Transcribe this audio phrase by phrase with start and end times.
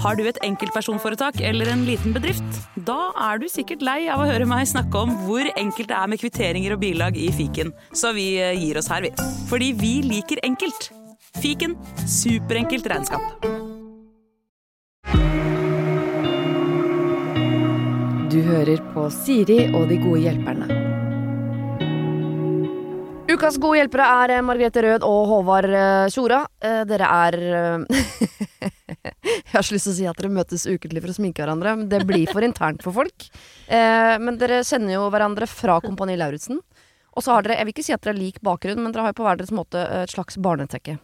[0.00, 2.54] Har du et enkeltpersonforetak eller en liten bedrift?
[2.88, 6.08] Da er du sikkert lei av å høre meg snakke om hvor enkelt det er
[6.08, 9.10] med kvitteringer og bilag i fiken, så vi eh, gir oss her, vi.
[9.50, 10.88] Fordi vi liker enkelt.
[11.36, 11.76] Fiken
[12.08, 13.44] superenkelt regnskap.
[18.32, 20.78] Du hører på Siri og de gode hjelperne.
[23.30, 26.46] Ukas gode hjelpere er eh, Margrethe Rød og Håvard eh, Tjora.
[26.88, 27.42] Dere er
[29.04, 31.72] Jeg har så lyst til å si at dere møtes ukentlig for å sminke hverandre,
[31.80, 33.28] men det blir for internt for folk.
[33.68, 36.60] Eh, Men dere kjenner jo hverandre fra Kompani Lauritzen.
[37.16, 39.02] Og så har dere, jeg vil ikke si at dere har lik bakgrunn, men dere
[39.08, 40.98] har jo på hver deres måte et slags barnetekke.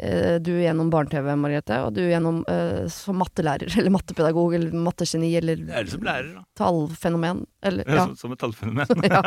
[0.00, 5.32] Eh, Du gjennom barne-TV, Margrethe, og du gjennom eh, som mattelærer, eller mattepedagog, eller mattegeni,
[5.40, 6.44] eller er det som lærer, da.
[6.60, 7.44] tallfenomen.
[7.62, 8.04] Eller, ja.
[8.06, 8.86] Som, som et tallfenomen.
[9.10, 9.22] ja,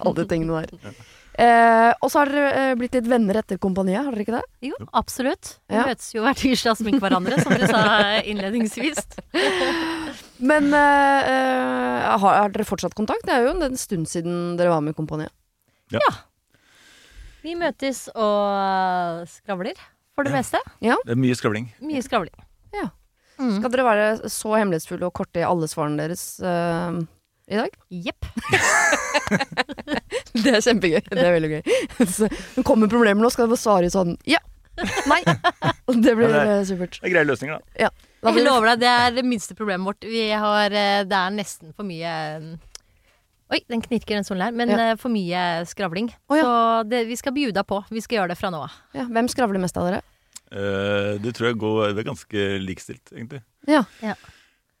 [0.00, 0.94] alle de tingene der.
[1.40, 4.42] Eh, og så har dere eh, blitt litt venner etter kompaniet, har dere ikke det?
[4.68, 5.54] Jo, absolutt.
[5.70, 5.86] Vi Ja.
[5.88, 7.80] møtes jo hver tirsdag og sminker hverandre, som du sa
[8.30, 9.00] innledningsvis.
[10.44, 13.24] Men eh, eh, har, har dere fortsatt kontakt?
[13.24, 15.32] Det er jo en stund siden dere var med i kompaniet.
[17.42, 19.80] Vi møtes og skravler,
[20.14, 20.38] for det Ja.
[20.42, 20.60] meste.
[20.84, 21.72] Det er mye skravling.
[21.80, 22.36] Mye skravling.
[22.76, 22.90] Ja.
[23.40, 23.56] Mm.
[23.58, 27.00] Skal dere være så hemmelighetsfulle og korte i alle svarene deres eh,
[27.48, 27.72] i dag?
[27.90, 28.28] Jepp.
[30.44, 31.02] Det er kjempegøy.
[31.12, 31.62] Det er veldig gøy.
[32.16, 34.40] Så, men kommer problemer nå, skal jeg bare svare sånn ja,
[35.10, 35.20] nei.
[35.92, 36.96] Det blir Ja, det supert.
[37.02, 37.90] Det er greie løsninger, da.
[38.22, 40.06] Da Jeg lover deg, det er det minste problemet vårt.
[40.08, 42.52] Vi har, eh, det er nesten for mye eh,
[43.52, 44.54] Oi, den knirker den solen her.
[44.56, 44.78] Men Ja.
[44.92, 46.08] eh, for mye skravling.
[46.30, 46.44] Oh, ja.
[46.46, 47.82] Så det, vi skal bjuda på.
[47.92, 48.78] Vi skal gjøre det fra nå av.
[48.96, 50.00] ja, hvem skravler mest av dere?
[50.52, 53.42] Uh, det tror jeg går, det er ganske likestilt, egentlig.
[53.68, 53.82] Ja.
[54.04, 54.14] Ja.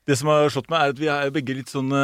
[0.08, 2.00] Det som har slått meg, er at vi er begge litt sånne,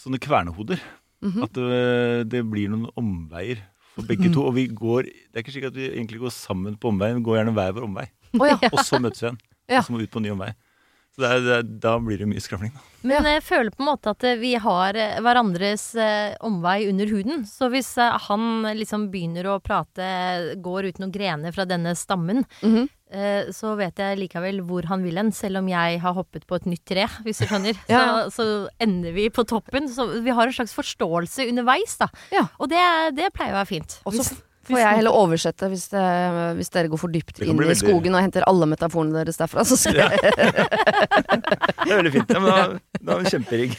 [0.00, 0.80] sånne kvernehoder.
[1.24, 1.42] Mhm.
[1.42, 3.58] At det, det blir noen omveier
[3.96, 4.44] for begge to.
[4.46, 7.26] Og vi går Det er ikke slik at vi egentlig går sammen på omveien, vi
[7.26, 8.06] går gjerne hver vår omvei.
[8.38, 8.58] Oh, ja.
[8.72, 9.40] Og så møtes vi igjen.
[9.68, 9.80] Ja.
[9.80, 10.52] Og så må vi ut på en ny omvei.
[11.16, 12.70] Så det er, det er, da blir det mye skravling.
[12.76, 12.82] Da.
[13.10, 17.10] Men jeg føler på en måte at eh, vi har eh, hverandres eh, omvei under
[17.10, 17.42] huden.
[17.48, 20.06] Så hvis eh, han liksom begynner å prate,
[20.62, 22.84] går ut noen grener fra denne stammen, Mhm.
[22.86, 22.94] eh,
[23.54, 26.66] så vet jeg likevel hvor han vil hen, selv om jeg har hoppet på et
[26.68, 27.78] nytt tre, hvis du skjønner.
[27.88, 28.02] Ja.
[28.28, 28.48] Så, så
[28.84, 29.88] ender vi på toppen.
[29.92, 32.10] Så vi har en slags forståelse underveis, da.
[32.34, 32.46] Ja.
[32.60, 32.82] Og det,
[33.16, 33.98] det pleier å være fint.
[34.04, 36.04] Og så Hvis- får jeg heller oversette hvis, det,
[36.58, 39.64] hvis dere går for dypt inn i skogen og henter alle metaforene deres derfra.
[39.68, 40.18] Så skal jeg
[41.88, 42.32] Det er veldig fint.
[42.34, 42.64] Ja, men da,
[43.08, 43.74] da er vi kjemperigg.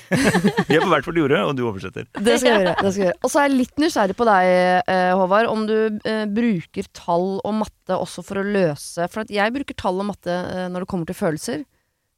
[0.69, 2.07] Vi er på hvert vårt jorde, og du oversetter.
[2.17, 2.75] Det skal jeg gjøre.
[2.79, 3.19] Det skal jeg gjøre.
[3.27, 4.51] Og så er jeg litt nysgjerrig på deg,
[4.94, 5.75] eh, Håvard, om du
[6.09, 10.09] eh, bruker tall og matte også for å løse For at jeg bruker tall og
[10.11, 11.63] matte eh, når det kommer til følelser.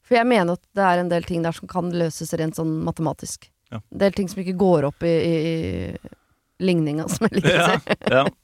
[0.07, 2.73] For jeg mener at det er en del ting der som kan løses rent sånn
[2.87, 3.49] matematisk.
[3.71, 3.79] Ja.
[3.91, 7.59] En del ting som ikke går opp i, i, i ligninga, som jeg liker å
[7.59, 7.99] Ja, si.
[8.11, 8.23] ja.
[8.27, 8.37] Eh,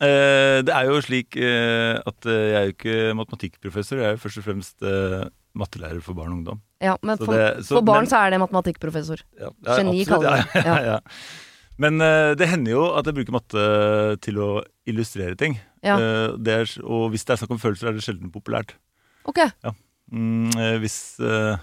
[0.00, 4.22] det er jo slik eh, at eh, jeg er jo ikke matematikkprofessor, jeg er jo
[4.22, 5.28] først og fremst eh,
[5.60, 6.60] mattelærer for barn og ungdom.
[6.80, 9.20] Ja, men for, det- så- for barn men- så er det matematikkprofessor.
[9.40, 10.64] Ja, ja, Geni kaller det.
[10.64, 10.98] ja, ja.
[11.80, 13.62] Men uh, det hender jo at jeg bruker matte
[14.20, 14.48] til å
[14.88, 15.54] illustrere ting.
[15.80, 18.74] Eh, det er, og hvis det er snakk om følelser, er det sjelden populært.
[19.24, 19.38] Ok.
[20.12, 21.56] Mm, eh, hvis, uh,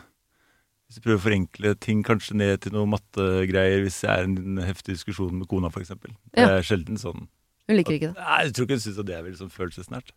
[0.90, 4.32] hvis jeg prøver å forenkle ting kanskje ned til noe mattegreier, hvis jeg er i
[4.32, 5.94] en heftig diskusjon med kona f.eks.
[6.34, 7.28] Det er sjelden sånn
[7.68, 8.22] Hun liker ikke det.
[8.22, 10.14] Nei, Jeg tror ikke hun syns det er veldig sånn følelsesnært.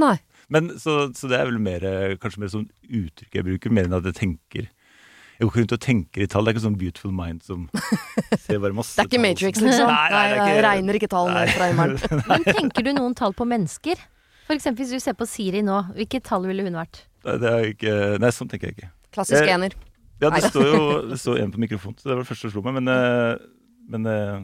[0.00, 0.14] Nei.
[0.50, 3.86] Men, så, så det er vel mer, eh, kanskje mer sånn uttrykk jeg bruker, mer
[3.86, 6.44] enn at jeg tenker Jeg går ikke rundt og tenker i tall.
[6.46, 7.68] Det er ikke sånn beautiful mind som
[8.44, 9.24] ser bare masse Det er ikke tall.
[9.26, 9.88] Matrix, liksom.
[9.90, 11.98] Nei, nei, det er ikke- regner ikke tall ned fra himmelen.
[12.30, 14.02] Men tenker du noen tall på mennesker?
[14.44, 17.04] For eksempel hvis du ser på Siri nå, hvilket tall ville hun vært?
[17.24, 18.90] Nei, det er ikke, nei, sånn tenker jeg ikke.
[19.16, 19.74] Klassisk ener.
[20.22, 22.52] Ja, det står jo det står en på mikrofonen, så det var det første som
[22.54, 22.76] slo meg.
[22.78, 23.46] Men, eh,
[23.94, 24.36] men eh,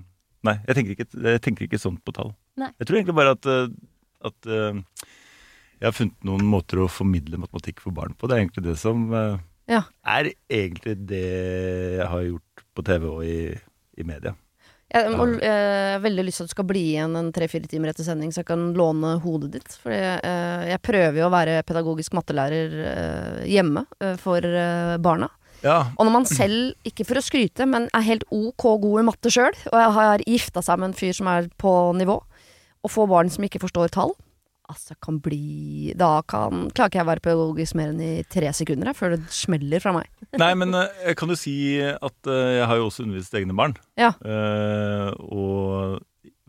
[0.46, 2.34] nei, jeg tenker, ikke, jeg tenker ikke sånn på tall.
[2.60, 2.70] Nei.
[2.80, 3.72] Jeg tror egentlig bare at, eh,
[4.30, 5.06] at eh,
[5.80, 8.28] jeg har funnet noen måter å formidle matematikk for barn på.
[8.28, 9.40] Det er egentlig det som eh,
[9.70, 9.84] Ja.
[10.04, 11.24] er egentlig det
[12.00, 13.40] jeg har gjort på TV og i,
[14.00, 14.34] i media.
[14.90, 15.50] Jeg må, jeg,
[15.94, 18.40] har veldig lyst til at du skal bli igjen en tre-fire timer etter sending, så
[18.40, 19.76] jeg kan låne hodet ditt.
[19.78, 22.74] For jeg prøver jo å være pedagogisk mattelærer
[23.46, 23.84] hjemme
[24.18, 24.42] for
[24.98, 25.28] barna.
[25.64, 29.06] Ja, Og når man selv, ikke for å skryte, men er helt ok god i
[29.10, 32.16] matte sjøl, og jeg har gifta seg med en fyr som er på nivå,
[32.80, 34.14] og får barn som ikke forstår tall
[34.70, 38.52] Altså, kan bli Da kan, klarer ikke jeg å være pedagogisk mer enn i tre
[38.54, 40.06] sekunder, før det smeller fra meg.
[40.38, 43.74] Nei, men eh, kan jo si at eh, jeg har jo også undervist egne barn.
[43.98, 44.12] Ja.
[44.22, 45.98] Eh, og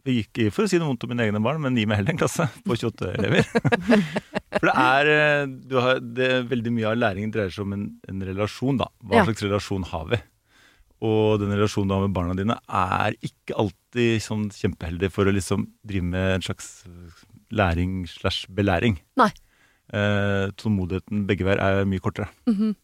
[0.10, 2.18] gikk for å si noe vondt om mine egne barn, men gi meg heller en
[2.24, 3.44] klasse på 28 elever.
[4.58, 7.86] for det er, eh, du har, det, Veldig mye av læringen dreier seg om en,
[8.10, 8.88] en relasjon, da.
[9.06, 9.26] Hva Ja.
[9.30, 10.22] slags relasjon har vi?
[11.02, 15.34] Og den relasjonen du har med barna dine, er ikke alltid sånn kjempeheldig for å
[15.34, 16.68] liksom drive med en slags
[17.52, 19.00] læring slash belæring.
[19.18, 19.32] Nei.
[19.92, 22.30] Eh, tålmodigheten begge veier er mye kortere.
[22.48, 22.76] Mhm.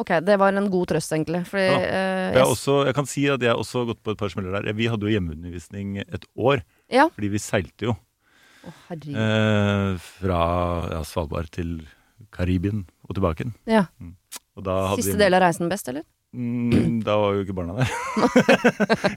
[0.00, 1.42] Ok, det var en god trøst, egentlig.
[1.48, 1.78] Fordi Ja.
[1.80, 4.28] eh, Jeg, jeg, også, jeg kan si at jeg også har gått på et par
[4.32, 4.72] smeller der.
[4.76, 7.08] Vi hadde jo hjemmeundervisning et år, Ja.
[7.14, 7.96] fordi vi seilte jo.
[8.66, 8.72] Oh.
[8.92, 10.40] Eh, fra
[10.92, 11.78] ja, Svalbard til
[12.32, 13.54] Karibien og tilbake igjen.
[13.66, 13.86] Ja.
[14.56, 16.04] Hadde Siste vi, del av reisen best, eller?
[16.36, 17.88] Mm, da var jo ikke barna der.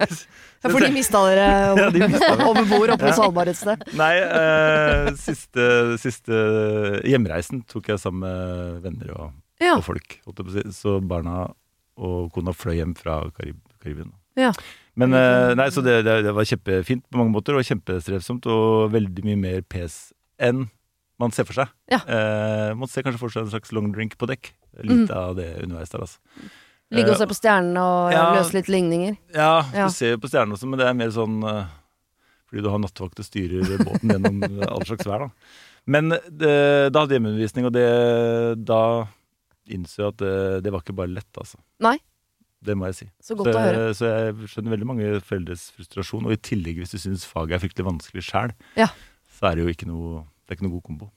[0.64, 1.48] Ja, for de mista dere
[1.78, 2.06] Ja, de
[2.48, 3.84] over bord oppe på Svalbard et sted.
[4.00, 5.66] Nei, eh, siste,
[6.02, 6.40] siste
[7.06, 9.34] hjemreisen tok jeg sammen med venner og,
[9.64, 9.78] Ja.
[9.80, 10.20] og folk.
[10.76, 11.48] Så barna
[11.98, 14.12] og kona fløy hjem fra Karib Karibien.
[14.40, 14.52] Ja.
[14.98, 19.24] Men eh, nei, så det, det, var kjempefint på mange måter, og kjempestrevsomt, og veldig
[19.26, 20.12] mye mer pes
[20.42, 20.68] enn
[21.22, 21.70] man ser for seg.
[21.94, 22.00] Ja.
[22.10, 24.52] Eh, man ser kanskje for seg en slags long drink på dekk.
[24.82, 25.12] Litt Mm.
[25.14, 26.18] av det underveis der, altså.
[26.94, 29.18] Ligge og Eh, se på stjernene og ja, løse litt ligninger.
[29.34, 29.86] Ja, Ja.
[29.88, 31.66] du ser jo på stjernene også, men det er mer sånn eh,
[32.50, 34.42] fordi du har nattevakt og styrer båten gjennom
[34.74, 35.30] all slags vær, da.
[35.86, 38.82] Men det, da hadde jeg hjemmeundervisning, og det, da
[39.72, 40.34] innså at det,
[40.66, 41.60] det var ikke bare lett, altså.
[41.84, 41.98] Nei.
[42.64, 43.08] Det må jeg si.
[43.24, 43.88] Så godt så, å høre.
[43.98, 47.64] så jeg skjønner veldig mange foreldres frustrasjon, og i tillegg hvis du syns faget er
[47.66, 48.88] fryktelig vanskelig sjæl, Ja.
[49.36, 51.10] så er det jo ikke noe, det er ikke noe god kombo.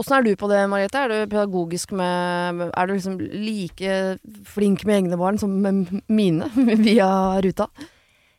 [0.00, 0.96] Åssen er du på det, Margrethe?
[1.04, 6.46] Er du pedagogisk med Er du liksom like flink med egne barn som med mine
[6.86, 7.08] via
[7.44, 7.66] ruta?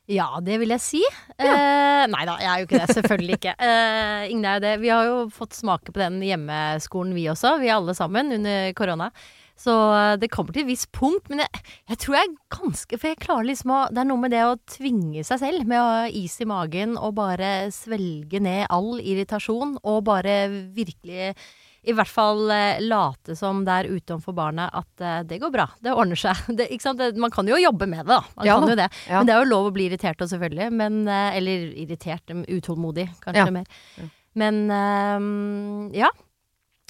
[0.09, 1.01] Ja, det vil jeg si.
[1.37, 2.95] Eh, nei da, jeg er jo ikke det.
[2.97, 3.53] Selvfølgelig ikke.
[3.67, 4.73] Eh, ingen er jo det.
[4.81, 9.11] Vi har jo fått smake på den hjemmeskolen vi også, vi alle sammen, under korona.
[9.61, 12.97] Så eh, det kommer til et visst punkt, men jeg, jeg tror jeg er ganske
[12.99, 15.81] For jeg klarer liksom å Det er noe med det å tvinge seg selv, med
[15.81, 20.43] å ha is i magen og bare svelge ned all irritasjon, og bare
[20.73, 21.33] virkelig
[21.81, 25.95] i hvert fall eh, late som der utenfor barnet at eh, det går bra, det
[25.97, 26.37] ordner seg.
[26.59, 26.67] Det?
[26.69, 28.19] Det, man kan jo jobbe med det, da.
[28.37, 28.89] Man Ja kan jo det.
[29.09, 29.17] Ja.
[29.17, 30.67] Men det er jo lov å bli irritert òg, selvfølgelig.
[30.77, 33.55] Men, eller irritert, utålmodig, kanskje Ja.
[33.55, 34.11] mer.
[34.37, 36.11] Men ehm, ja.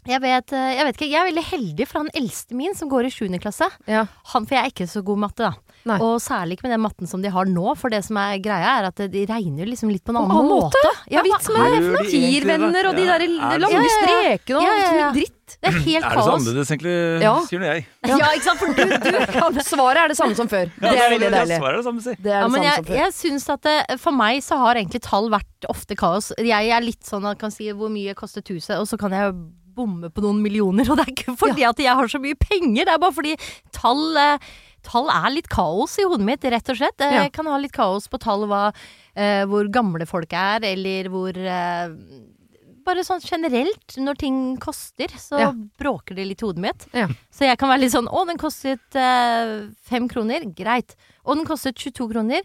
[0.07, 1.09] Jeg vet, eh, jeg vet ikke.
[1.12, 3.27] Jeg er veldig heldig, for han eldste min, som går i 7.
[3.39, 4.06] klasse Ja.
[4.33, 5.51] han, For jeg er ikke så god matte, da.
[5.86, 5.98] Nei.
[6.01, 7.75] Og særlig ikke med den matten som de har nå.
[7.77, 10.31] For det som er greia, er at de regner jo liksom litt på en annen
[10.31, 10.92] på annen måte.
[11.09, 13.71] Ja, Vits hva det med Gjør de egentlig og de der Er lange?
[13.71, 13.94] Ja, ja, ja.
[14.01, 15.38] strekene og Ja, ja, så mye dritt.
[15.62, 16.12] Det er helt kaos.
[16.12, 17.33] Er det så annerledes, egentlig, Ja.
[17.45, 17.86] sier nå jeg.
[18.07, 18.59] Ja, ikke sant.
[18.59, 20.65] For du, du kan Svaret er det samme som før.
[20.80, 21.57] Det er veldig deilig.
[21.59, 22.15] Svaret er det samme, si.
[22.21, 22.95] Det er Ja, det samme jeg, som før.
[22.95, 26.31] jeg syns at det, for meg så har egentlig tall vært ofte kaos.
[26.39, 29.33] Jeg er litt sånn at kan si hvor mye koster huset, og så kan jeg
[29.75, 30.89] bomme på noen millioner.
[30.91, 33.38] Og det er ikke fordi at jeg har så mye penger, det er bare fordi
[33.75, 34.51] tall eh,
[34.81, 36.97] Tall er litt kaos i hodet mitt, rett og slett.
[37.06, 37.29] Jeg Ja.
[37.29, 38.71] kan ha litt kaos på tall hva,
[39.13, 41.94] eh, hvor gamle folk er, eller hvor eh,
[42.83, 45.51] Bare sånn generelt, når ting koster, så Ja.
[45.53, 46.88] bråker det litt i hodet mitt.
[46.97, 47.06] Ja.
[47.29, 50.50] Så jeg kan være litt sånn Å, den kostet eh, fem kroner.
[50.57, 50.95] Greit.
[51.27, 52.41] Og den kostet 22 kroner.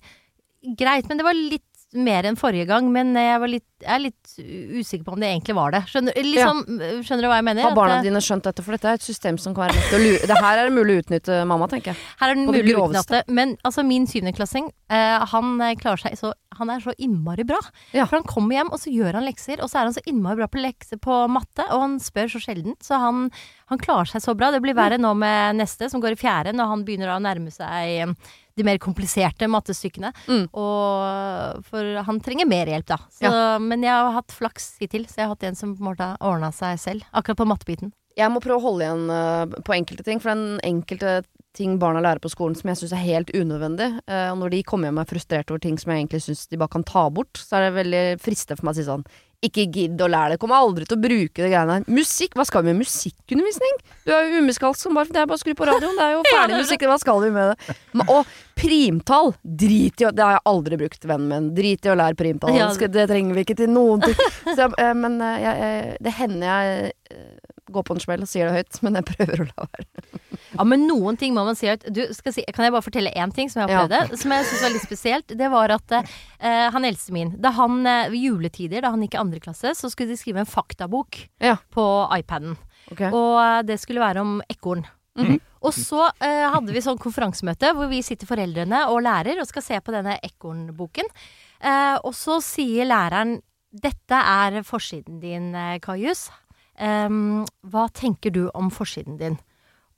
[0.76, 1.64] Greit, men det var litt
[2.00, 2.88] mer enn forrige gang.
[2.92, 5.82] Men jeg, var litt, jeg er litt usikker på om det egentlig var det.
[5.90, 6.62] Skjønner, liksom,
[7.06, 7.66] skjønner du hva jeg mener?
[7.66, 8.64] Har barna dine skjønt dette?
[8.66, 10.76] For dette er et system som kan være lett å lure Det her er det
[10.76, 12.00] mulig å utnytte mamma, tenker jeg.
[12.20, 13.22] Her er det mulig å utnytte.
[13.38, 17.58] Men altså, min syvendeklassing, eh, han eh, klarer seg så Han er så innmari bra.
[17.92, 18.06] Ja.
[18.06, 20.40] For han kommer hjem, og så gjør han lekser, og så er han så innmari
[20.40, 22.78] bra på lekser på matte, og han spør så sjelden.
[22.80, 23.26] Så han,
[23.68, 24.48] han klarer seg så bra.
[24.54, 27.52] Det blir verre nå med neste, som går i fjerde, når han begynner å nærme
[27.52, 28.16] seg
[28.56, 30.12] de mer kompliserte mattestykkene.
[30.26, 30.46] Mm.
[30.56, 32.98] Og for han trenger mer hjelp, da.
[33.12, 33.30] Så,
[33.62, 36.10] Men jeg har hatt flaks hittil, så jeg har hatt en som på en måte
[36.24, 37.06] ordna seg selv.
[37.12, 37.92] Akkurat på mattebiten.
[38.16, 41.18] Jeg må prøve å holde igjen eh, på enkelte ting, for den enkelte
[41.56, 43.90] ting barna lærer på skolen som jeg syns er helt unødvendig.
[44.08, 46.46] eh, og når de kommer hjem og er frustrerte over ting som jeg egentlig syns
[46.48, 49.04] de bare kan ta bort, så er det veldig fristende for meg å si sånn
[49.44, 50.40] ikke gidd å lære det.
[50.42, 51.86] Kommer aldri til å bruke det greiene der.
[51.92, 52.36] Musikk?
[52.38, 53.78] Hva skal vi med musikkundervisning?
[54.06, 55.96] Du er jo umusikalsk som bare Det er bare å skru på radioen.
[55.98, 56.86] Det er jo ferdig musikk.
[56.90, 57.76] Hva skal vi med det?
[58.06, 59.34] Og primtall!
[59.42, 61.50] Drit i å Det har jeg aldri brukt, vennen min.
[61.56, 62.56] Drit i å lære primtall.
[62.86, 64.16] Det, trenger vi ikke til noen ting.
[64.46, 66.94] Så, eh, men eh, jeg, jeg, det hender jeg
[67.72, 69.86] går på en smell og sier det høyt, men jeg prøver å la være.
[70.56, 71.82] Ja, men noen ting må man si høyt.
[71.88, 73.82] Si, kan jeg bare fortelle én ting som jeg Ja.
[73.84, 74.16] opplevde?
[74.20, 75.26] Som jeg syns var litt spesielt.
[75.36, 76.04] Det var at uh,
[76.72, 79.90] han eldste min Da han eh, ved juletider, da han gikk i andre klasse, så
[79.90, 81.56] skulle de skrive en faktabok Ja.
[81.74, 81.84] på
[82.18, 82.56] iPaden.
[82.92, 83.10] Okay.
[83.10, 84.84] Og det skulle være om ekorn.
[85.18, 85.40] Mhm.
[85.66, 89.62] Og så eh, hadde vi sånn konferansemøte hvor vi sitter foreldrene og lærer og skal
[89.64, 91.08] se på denne ekornboken.
[91.64, 93.40] Eh, og så sier læreren
[93.76, 95.50] dette er forsiden din,
[95.82, 96.28] Kajus.
[96.76, 99.38] Hva tenker du om forsiden din?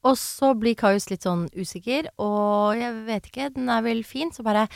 [0.06, 4.30] Og så blir Kajus litt sånn usikker, og jeg vet ikke, den er vel fin,
[4.34, 4.68] så bare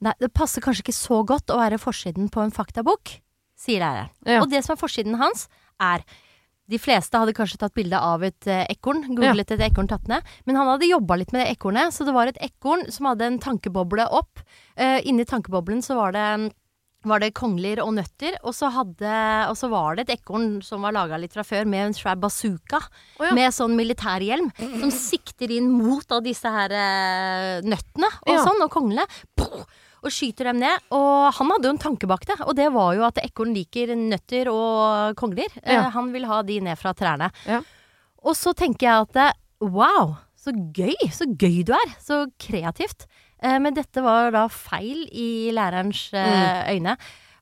[0.00, 3.18] Nei, det passer kanskje ikke så godt å være forsiden på en faktabok,
[3.52, 4.08] sier læreren.
[4.24, 4.38] Ja.
[4.40, 5.42] Og det som er forsiden hans,
[5.76, 6.00] er
[6.70, 10.24] de fleste hadde kanskje tatt bilde av et eh, ekorn, googlet et ekorn tatt ned,
[10.48, 13.26] men han hadde jobba litt med det ekornet, så det var et ekorn som hadde
[13.26, 14.40] en tankeboble opp.
[14.78, 16.48] Uh, inni tankeboblen så var det mm,
[17.08, 19.12] var det kongler og nøtter, og så, hadde,
[19.48, 22.18] og så var det et ekorn som var laga litt fra før, med en svær
[22.20, 22.80] bazooka.
[23.18, 23.32] Oh, ja.
[23.36, 24.50] Med sånn militærhjelm,
[24.82, 28.42] som sikter inn mot av disse her eh, nøttene og Ja.
[28.44, 29.06] sånn, og konglene.
[30.00, 30.80] Og skyter dem ned.
[30.96, 33.92] Og han hadde jo en tanke bak det, og det var jo at ekorn liker
[33.96, 35.48] nøtter og kongler.
[35.62, 37.28] Eh, han vil ha de ned fra trærne.
[37.48, 37.60] Ja.
[38.24, 40.96] Og så tenker jeg at eh, wow, så gøy!
[41.12, 41.96] Så gøy du er!
[42.00, 43.04] Så kreativt.
[43.42, 46.96] Eh, men dette var da feil i lærerens eh, øyne.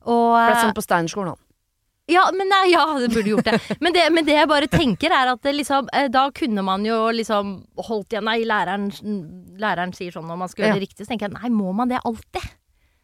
[0.07, 1.45] Og Ble eh, sendt på Steinerskolen, han.
[2.09, 3.59] ja, men nei, ja, det burde gjort det.
[3.83, 7.01] Men det, men det jeg bare tenker, er at liksom, eh, da kunne man jo
[7.13, 7.51] liksom
[7.89, 8.87] holdt igjen Nei, læreren,
[9.59, 10.79] læreren sier sånn når man skal gjøre Ja.
[10.79, 11.05] det riktig.
[11.05, 12.47] Så tenker jeg nei, må man det alltid?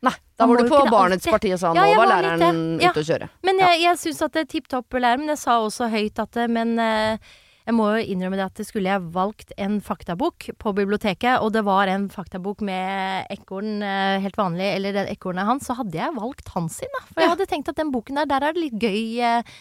[0.06, 2.64] Nei, da var du på barnets parti og sa Ja, nå var læreren.
[2.82, 2.92] Ja.
[2.94, 3.30] ute å kjøre.
[3.48, 6.32] Men jeg, jeg syns at det tipp topp lærer, men jeg sa også høyt at
[6.38, 7.18] det, Men eh,
[7.66, 11.50] jeg må jo innrømme det at det skulle jeg valgt en faktabok på biblioteket, og
[11.56, 15.98] det var en faktabok med ekorn eh, helt vanlig, eller den ekornet hans, så hadde
[15.98, 17.02] jeg valgt hans sin, da.
[17.10, 19.56] For jeg hadde tenkt at den boken der, der er det litt gøy, eh,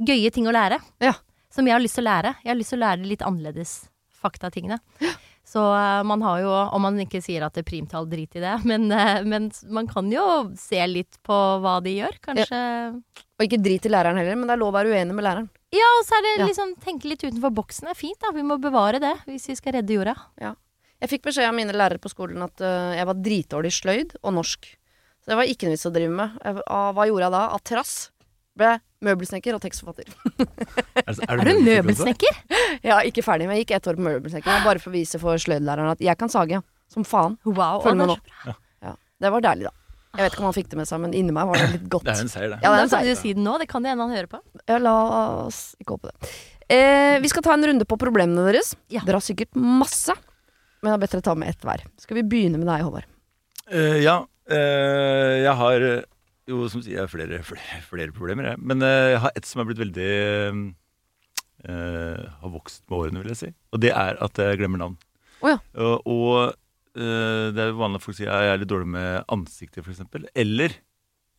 [0.00, 0.80] gøye ting å lære.
[1.04, 1.12] Ja.
[1.52, 2.32] Som jeg har lyst til å lære.
[2.40, 3.74] Jeg har lyst til å lære litt annerledes
[4.22, 4.78] faktatingene.
[5.44, 8.46] Så eh, man har jo, om man ikke sier at det er primtall, drit i
[8.46, 8.88] det, men,
[9.28, 10.24] men man kan jo
[10.56, 12.62] se litt på hva de gjør, kanskje.
[13.42, 15.48] Og ikke drit i læreren heller, men det er lov å være uenig med læreren.
[15.74, 16.46] Ja, og så er det Ja.
[16.46, 17.88] liksom tenke litt utenfor boksen.
[17.90, 18.30] Er fint, da.
[18.30, 20.14] Vi må bevare det hvis vi skal redde jorda.
[20.38, 24.14] Jeg fikk beskjed av mine lærere på skolen at uh, jeg var dritdårlig i sløyd
[24.22, 24.68] og norsk.
[25.24, 26.38] Så det var ikke noe vits å drive med.
[26.44, 27.42] Jeg, uh, hva gjorde jeg da?
[27.56, 27.94] Av trass
[28.54, 28.70] ble
[29.02, 30.12] møbelsnekker og tekstforfatter.
[31.02, 32.38] Er, Er du møbelsnekker?
[32.86, 34.62] Ja, ikke ferdig, men jeg gikk ett år på møbelsnekker.
[34.64, 36.62] Bare for å vise for sløydlæreren at jeg kan sage.
[36.92, 37.34] Som faen.
[37.48, 37.82] Wow.
[37.82, 38.16] Følg med nå.
[38.46, 38.54] Ja.
[38.86, 38.94] Ja.
[39.18, 39.74] Det var deilig, da.
[40.12, 41.86] Jeg vet ikke om han fikk det med seg, men inni meg var det litt
[41.92, 42.04] godt.
[42.08, 42.58] Det er en seier, det.
[42.60, 43.20] Ja, det er en kan du seier.
[43.22, 43.54] si det nå.
[43.62, 44.42] Det kan det hende han hører på.
[44.68, 44.96] Ja, la
[45.46, 46.32] oss ikke håpe det.
[46.72, 48.74] Eh, vi skal ta en runde på problemene deres.
[48.92, 49.04] Ja.
[49.06, 50.16] Dere har sikkert masse,
[50.82, 51.86] men det er bedre å ta med ett hver.
[52.02, 53.08] Skal vi begynne med deg, Håvard?
[53.72, 56.00] Uh, ja, Uh, jeg har eh,
[56.50, 58.60] jo som sier jeg flere, flere, flere problemer, jeg.
[58.60, 60.08] Men uh, jeg har et som er blitt veldig
[61.62, 63.50] eh, Har vokst med årene, vil jeg si.
[63.72, 64.98] Og det er at jeg glemmer navn.
[65.42, 65.58] Oh, ja.
[65.78, 66.58] Og, og
[66.94, 70.02] det er jo vanlig at folk sier jeg er litt dårlig med ansikter, f.eks.
[70.34, 70.74] Eller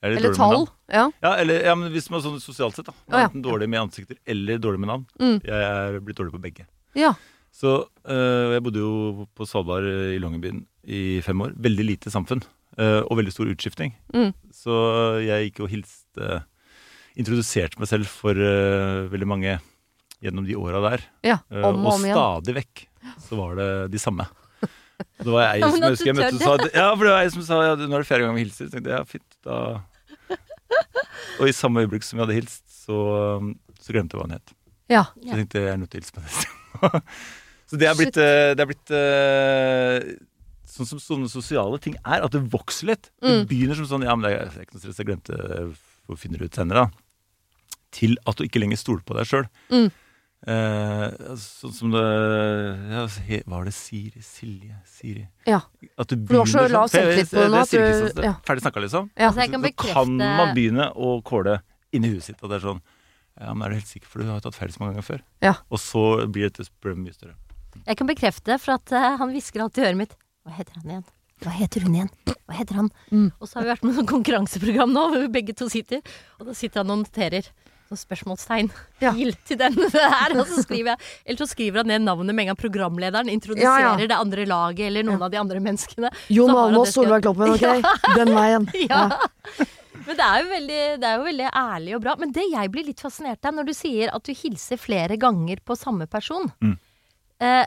[0.03, 0.65] er Eller tall?
[0.91, 1.05] Ja.
[1.23, 2.95] Ja, eller, ja, men hvis man er sånn sosialt sett, da.
[3.07, 3.27] Oh, ja.
[3.29, 5.05] Enten dårlig med ansikter eller dårlig med navn.
[5.21, 5.37] Mm.
[5.45, 6.65] Jeg er blitt dårlig på begge.
[6.97, 7.13] ja.
[7.53, 7.69] Så
[8.09, 11.51] øh, Jeg bodde jo på Svalbard i Longyearbyen i fem år.
[11.61, 12.41] Veldig lite samfunn.
[12.81, 13.93] øh, og veldig stor utskifting.
[14.11, 14.31] Mm.
[14.49, 14.73] Så
[15.21, 16.39] jeg gikk og hilste
[17.13, 19.59] Introduserte meg selv for øh, veldig mange
[20.23, 21.03] gjennom de åra der.
[21.23, 21.37] ja.
[21.53, 22.17] Om og og om igjen.
[22.17, 22.83] stadig vekk
[23.21, 24.25] så var det de samme.
[25.23, 27.45] Det var jeg som husker jeg møtte og sa Ja, for det var jeg som
[27.47, 28.67] sa ja, nå er det fjerde gang vi hilser.
[28.69, 29.57] Så tenkte jeg ja, fint, da
[31.39, 32.97] Og i samme øyeblikk som vi hadde hilst, så,
[33.81, 34.53] så glemte jeg hva han het.
[34.91, 35.03] Ja.
[35.15, 37.01] Så jeg tenkte jeg er nødt til å hilse på neste.
[37.71, 40.13] så det er blitt, eh, det er blitt eh,
[40.73, 43.09] Sånn som sånne sosiale ting er, at det vokser litt.
[43.21, 43.43] Det Mm.
[43.49, 45.37] begynner som sånn Ja, men det er, det er ikke noe stress, jeg glemte
[46.07, 47.77] Hvor finner du ut senere, da?
[47.93, 49.45] Til at du ikke lenger stoler på deg sjøl.
[49.69, 49.91] Mm.
[50.43, 52.03] Eh, sånn som det
[52.91, 53.03] ja,
[53.47, 54.19] var det Siri?
[54.19, 54.75] Silje?
[54.89, 55.23] Siri?
[55.47, 55.61] Ja.
[55.97, 58.33] At du så begynner sånn- selvtillit på det nå er du- ja.
[58.43, 59.09] Ferdig snakka, liksom.
[59.15, 59.29] Ja.
[59.29, 61.61] Altså, jeg kan Så bekrefte kan man begynne å kåle
[61.93, 62.43] inni huet sitt.
[62.43, 62.81] Og det er sånn
[63.39, 65.07] Ja, men er du helt sikker, for du har jo tatt feil så mange ganger
[65.07, 65.21] før.
[65.41, 65.55] Ja.
[65.71, 67.35] Og så blir dette problemet mye større.
[67.87, 70.13] Jeg kan bekrefte, for at uh, han hvisker alltid i øret mitt.
[70.45, 71.05] Hva heter han igjen?
[71.41, 72.09] Hva heter hun igjen?
[72.29, 72.91] Hva heter han?
[73.11, 73.31] Mm.
[73.41, 76.03] Og så har vi vært med sånn konkurranseprogram nå, hvor vi begge to sitter.
[76.39, 77.49] Og da sitter han og noterer
[77.93, 78.71] sånn spørsmålstegn.
[79.05, 79.13] Ja.
[79.47, 80.35] Til den her.
[80.41, 83.85] Og så skriver jeg Eller så skriver han ned navnet med en gang programlederen introduserer
[83.85, 84.07] Ja, ja.
[84.09, 86.11] det andre laget eller noen av de andre menneskene.
[86.33, 87.93] Jon Almaas, Solveig Kloppen, ok?
[88.19, 88.67] Den veien.
[88.89, 89.05] Ja.
[90.03, 92.13] Men det er, jo veldig, det er jo veldig ærlig og bra.
[92.19, 95.61] Men det jeg blir litt fascinert av, når du sier at du hilser flere ganger
[95.63, 96.73] på samme person Mm.
[97.39, 97.63] eh,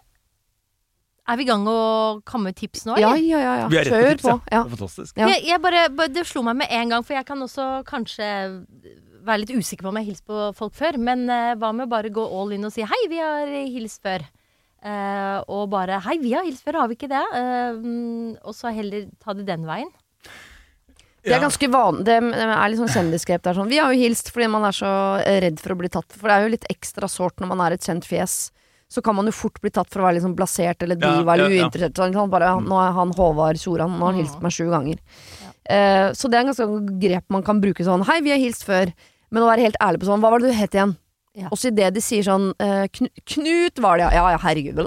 [1.26, 3.25] Er vi i gang å komme med tips nå, Ja, eller?
[3.25, 3.54] ja, ja.
[3.62, 3.68] ja.
[3.73, 4.35] På Kjør tips, på.
[4.52, 4.61] Ja.
[4.62, 5.16] Det er fantastisk.
[5.18, 5.26] Ja.
[5.33, 8.28] Jeg, jeg bare, det slo meg med en gang, for jeg kan også kanskje
[9.26, 10.99] være litt usikker på om jeg har hilst på folk før.
[11.02, 14.26] Men eh, hva med bare gå all in og si 'hei, vi har hilst før'.
[14.87, 18.54] Uh, og bare 'hei, vi har hilst før, har vi ikke det?' Eh, mm, og
[18.54, 19.90] så heller ta det den veien.
[21.26, 22.04] Det er ganske vanlig.
[22.06, 23.66] Det er litt sånn kjendisgrep der sånn.
[23.68, 26.06] Vi har jo hilst fordi man er så redd for å bli tatt.
[26.14, 28.52] For det er jo litt ekstra sårt når man er et kjent fjes.
[28.87, 31.16] Så kan man jo fort bli tatt for å være litt sånn blasert eller Ja,
[31.18, 31.66] diva eller ja, ja.
[31.66, 31.99] uinteressert.
[31.99, 34.68] Sånn, han bare, nå er han Håvard Tjoran, nå har han hilst på meg sju
[34.71, 35.02] ganger.
[35.66, 38.06] Uh, så det er en ganske grep man kan bruke sånn.
[38.06, 38.95] Hei, vi har hilst før.
[39.30, 40.95] Men å være helt ærlig på sånn, hva var det du het igjen?
[41.37, 41.50] Ja.
[41.52, 44.23] Også idet de sier sånn eh, Knu, Knut var det, ja.
[44.23, 44.80] Ja, ja, herregud.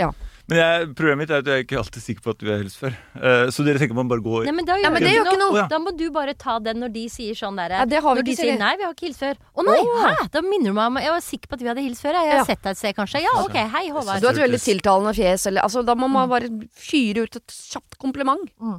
[0.00, 0.14] Ja.
[0.46, 2.60] Men jeg, problemet mitt er at jeg er ikke alltid sikker på at du har
[2.60, 2.94] helst før.
[3.18, 5.26] Uh, så dere tenker man bare går Nei, men, da Ja, gjør men det gjør
[5.26, 5.56] ikke noe.
[5.58, 5.64] Ja.
[5.72, 8.22] Da må du bare ta den når de sier sånn derre Ja, det har vi
[8.22, 9.40] Når de sier 'nei, vi har ikke hilst før'.
[9.42, 10.04] Å nei, oh.
[10.06, 10.28] hæ?
[10.36, 12.14] Da minner du meg om Jeg var sikker på at vi hadde hilst før.
[12.20, 12.46] Jeg, jeg har Ja.
[12.46, 13.22] sett deg et sted, kanskje.
[13.26, 14.22] Ja, ok, hei, Håvard.
[14.22, 17.58] Du har et veldig tiltalende fjes, eller altså, Da må man bare fyre ut et
[17.74, 18.46] kjapt kompliment.
[18.62, 18.78] Mm.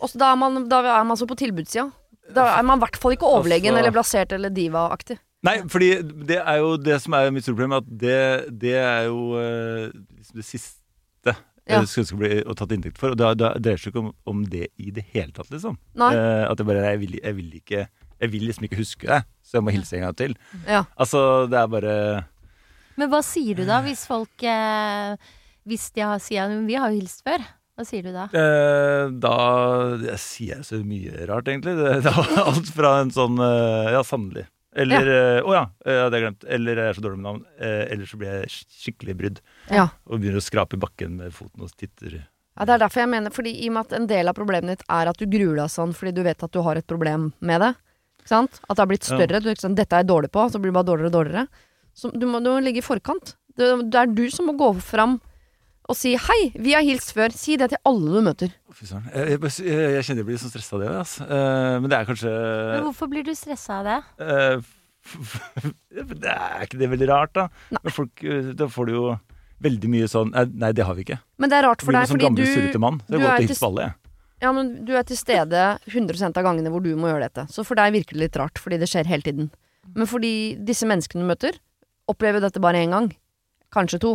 [0.00, 1.90] Og så da, er man, da er man så på tilbudssida.
[2.32, 5.18] Da er man i hvert fall ikke overlegen Altså- eller blasert eller diva-aktig.
[5.44, 5.90] Nei, fordi
[6.24, 9.90] det er jo det som er mitt store problem, at det, det er jo eh,
[10.16, 10.80] liksom det siste
[11.66, 11.80] Ja.
[11.80, 13.10] jeg skulle ønske å bli tatt inntekt for.
[13.12, 15.76] Og da, da dreier seg ikke om, om det i det hele tatt, liksom.
[16.00, 16.14] Nei.
[16.16, 17.86] Eh, at jeg bare jeg vil, jeg vil ikke
[18.20, 20.34] Jeg vil liksom ikke huske det, så jeg må hilse en gang til.
[20.68, 20.84] Ja.
[20.96, 21.94] Altså, det er bare
[22.96, 25.16] Men hva sier du da hvis folk eh,
[25.66, 27.42] Hvis de har, sier at vi har jo hilst før?
[27.74, 28.28] Hva sier du da?
[28.30, 29.36] Eh, da
[30.04, 31.74] jeg sier jeg så mye rart, egentlig.
[31.80, 34.44] Det, det var alt fra en sånn eh, Ja, sannelig.
[34.74, 36.46] Eller eh, Å ja, eh, det hadde jeg glemt.
[36.58, 37.42] Eller jeg er så dårlig med navn.
[37.58, 38.52] Eller så blir jeg
[38.84, 39.42] skikkelig brydd
[39.74, 39.88] Ja.
[40.06, 42.20] og begynner å skrape i bakken med foten og titter.
[42.54, 44.76] Ja, Det er derfor jeg mener, fordi i og med at en del av problemet
[44.76, 47.32] ditt er at du gruer deg sånn fordi du vet at du har et problem
[47.42, 47.72] med det.
[48.22, 48.60] Ikke sant?
[48.68, 49.18] At det har blitt Ja.
[49.18, 49.40] større.
[49.42, 49.74] Du, sant?
[49.76, 51.46] Dette er jeg dårlig på, så blir det bare dårligere og dårligere.
[51.94, 53.34] Så du må, du må ligge i forkant.
[53.58, 55.18] Det, det er du som må gå fram
[55.88, 57.32] og si 'hei, vi har hilst før'.
[57.36, 58.52] Si det til alle du møter.
[58.72, 59.04] Fy søren.
[59.14, 60.90] Jeg, jeg, jeg, jeg kjenner jeg blir så stressa av det.
[61.02, 61.26] Altså.
[61.28, 63.98] Eh, men det er kanskje Men hvorfor blir du stressa av det?
[64.24, 64.56] eh,
[66.24, 67.48] Det er ikke det veldig rart, da?
[67.70, 67.82] Nei.
[67.84, 69.04] Men folk, eh, da får du jo
[69.64, 71.20] veldig mye sånn Nei, det har vi ikke.
[71.38, 73.00] Men det er rart for deg, fordi gammel, du, mann.
[73.04, 73.90] Så du jeg er til alle,
[74.42, 77.46] ja, men du er til stede 100 av gangene hvor du må gjøre dette.
[77.52, 79.50] Så for deg virker det litt rart, fordi det skjer hele tiden.
[79.94, 81.56] Men fordi disse menneskene du møter,
[82.10, 83.08] opplever dette bare én gang.
[83.72, 84.12] Kanskje to.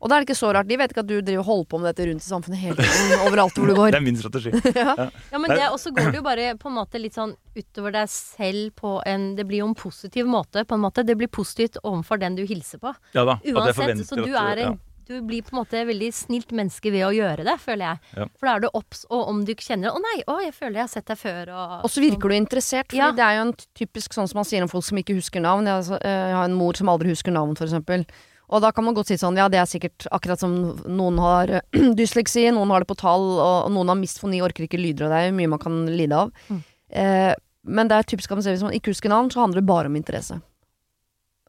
[0.00, 0.68] Og da er det ikke så rart.
[0.68, 3.24] De vet ikke at du driver holder på med dette rundt i samfunnet hele tiden.
[3.26, 3.90] Overalt hvor du går.
[3.94, 4.50] Det er min strategi.
[4.80, 7.92] Ja, men det, Og så går det jo bare på en måte litt sånn utover
[7.92, 11.04] deg selv på en Det blir jo en positiv måte, på en måte.
[11.04, 12.94] Det blir positivt overfor den du hilser på.
[13.16, 13.36] Ja da.
[13.36, 14.06] at jeg Uansett.
[14.08, 14.78] Så du er en
[15.10, 17.98] Du blir på en måte veldig snilt menneske ved å gjøre det, føler jeg.
[18.14, 18.26] Ja.
[18.38, 20.78] For da er du obs, og om du ikke kjenner 'Å nei, å, jeg føler
[20.78, 23.10] jeg har sett deg før', og Og så virker du interessert, for Ja.
[23.10, 25.66] det er jo en typisk sånn som man sier om folk som ikke husker navn.
[25.66, 28.06] Jeg, altså, eh, jeg har en mor som aldri husker navn, for eksempel.
[28.50, 30.54] Og da kan man godt si sånn, ja det er sikkert akkurat som
[30.90, 31.52] noen har
[32.00, 35.20] dysleksi, noen har det på tall, og noen har misfoni, orker ikke lyder, og det
[35.22, 36.32] er jo mye man kan lide av.
[36.50, 36.60] Mm.
[36.90, 37.32] Eh,
[37.70, 39.96] men det er typisk at hvis man ikke husker navn, så handler det bare om
[40.00, 40.40] interesse.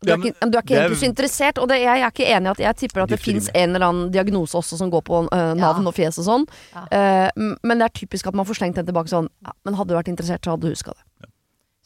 [0.02, 1.98] Du Ja, er, ikke, du er ikke det er- egentlig så interessert, og det, jeg,
[2.00, 4.58] jeg er ikke enig i at jeg tipper at det fins en eller annen diagnose
[4.58, 5.88] også som går på uh, navn Ja.
[5.88, 6.46] og fjes og sånn.
[6.74, 6.86] Ja.
[7.30, 9.94] Uh, men det er typisk at man får slengt den tilbake sånn ja, Men hadde
[9.94, 11.06] du vært interessert, så hadde du huska det.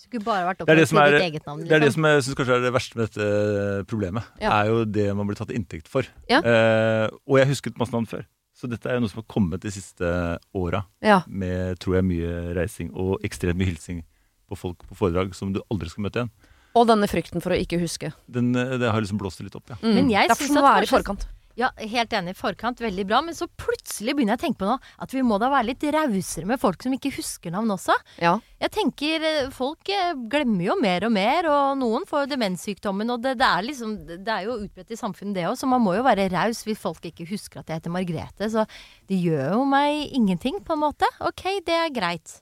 [0.06, 1.60] Skulle bare vært Det er det opptatt som av er- ditt eget navn.
[1.66, 1.94] Det er det Liksom.
[1.94, 4.24] som jeg syns kanskje er det verste med dette problemet.
[4.42, 4.52] Ja.
[4.62, 6.04] Er jo det man blir tatt inntekt for.
[6.30, 6.40] Ja.
[6.42, 8.26] Eh, og jeg husket masse navn før.
[8.56, 10.86] Så dette er jo noe som har kommet de siste åra.
[11.04, 11.24] Ja.
[11.28, 14.04] Med tror jeg mye reising og ekstremt mye hilsing
[14.50, 16.30] på folk på foredrag som du aldri skal møte igjen.
[16.76, 18.14] Og denne frykten for å ikke huske.
[18.30, 19.76] Den, eh, det har liksom blåst det litt opp, ja.
[19.82, 19.96] Mm.
[19.96, 21.26] Men jeg synes at kanskje-.
[21.56, 22.36] Ja, helt enig.
[22.36, 23.22] I forkant, veldig bra.
[23.24, 25.86] Men så plutselig begynner jeg å tenke på nå at vi må da være litt
[25.96, 27.96] rausere med folk som ikke husker navn også.
[28.20, 28.36] Ja.
[28.62, 33.16] Jeg tenker eh, Folk eh, glemmer jo mer og mer, og noen får jo demenssykdommen.
[33.16, 35.84] Og det, det, er liksom, det er jo utbredt i samfunnet, det òg, så man
[35.84, 38.52] må jo være raus hvis folk ikke husker at jeg heter Margrethe.
[38.52, 38.68] Så
[39.08, 41.08] det gjør jo meg ingenting, på en måte.
[41.24, 42.42] Ok, det er greit.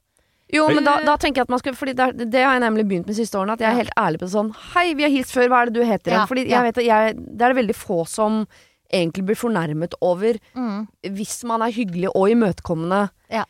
[0.53, 2.83] Jo, men da, da tenker jeg at man skal Fordi det, det har jeg nemlig
[2.85, 3.55] begynt med de siste årene.
[3.57, 5.71] At jeg er helt ærlig på det sånn Hei, vi har hilst før, hva er
[5.71, 6.13] det du heter?
[6.13, 6.57] Ja, Fordi ja.
[6.57, 8.43] jeg vet at jeg, det er det veldig få som
[8.93, 10.87] egentlig blir fornærmet over Mm.
[11.15, 13.07] hvis man er hyggelig og imøtekommende.
[13.31, 13.43] Ja.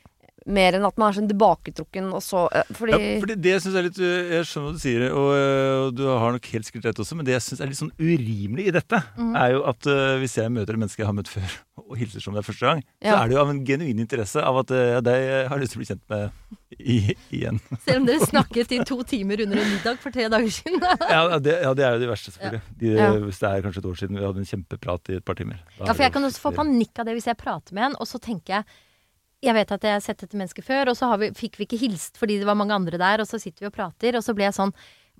[0.43, 3.75] Mer enn at man er sånn tilbaketrukken og så eh, Fordi Ja, fordi det synes
[3.77, 6.49] jeg er litt øh, Jeg skjønner hva du sier, og, øh, og du har nok
[6.51, 9.33] helt sikkert rett også, men det jeg syns er litt sånn urimelig i dette, mm.
[9.39, 12.23] er jo at uh, hvis jeg møter et menneske jeg har møtt før, og hilser
[12.23, 14.75] som det er første gang, så er det jo av en genuin interesse av at
[14.75, 16.97] uh, deg har lyst til å bli kjent med i,
[17.33, 17.59] igjen.
[17.85, 20.83] Selv om dere snakket i to timer under en middag for tre dager siden.
[21.07, 22.63] Ja, det, ja, det er jo det verste, selvfølgelig.
[22.79, 23.11] De, Ja.
[23.23, 25.61] Hvis det er kanskje et år siden vi hadde en kjempeprat i et par timer.
[25.77, 27.95] Da Ja, for jeg kan også få panikk av det hvis jeg prater med en,
[28.01, 28.81] og så tenker jeg
[29.43, 31.67] jeg vet at jeg har sett dette mennesket før, og så har vi, fikk vi
[31.67, 34.23] ikke hilst fordi det var mange andre der, og så sitter vi og prater, og
[34.25, 34.71] så ble jeg sånn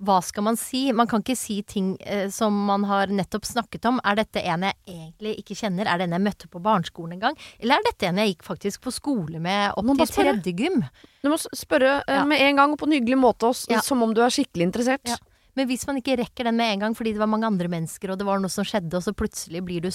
[0.02, 0.88] hva skal man si?
[0.90, 4.00] Man kan ikke si ting eh, som man har nettopp snakket om.
[4.02, 5.86] Er dette en jeg egentlig ikke kjenner?
[5.86, 7.36] Er det en jeg møtte på barneskolen en gang?
[7.60, 10.80] Eller er dette en jeg gikk faktisk på skole med opp til tredje gym?
[11.22, 12.24] du må spørre eh, Ja.
[12.26, 13.80] med en gang og på en hyggelig måte, også, Ja.
[13.86, 15.06] som om du er skikkelig interessert.
[15.06, 15.16] Ja.
[15.54, 18.10] Men hvis man ikke rekker den med en gang fordi det var mange andre mennesker,
[18.10, 19.90] og det var noe som skjedde, og så plutselig blir du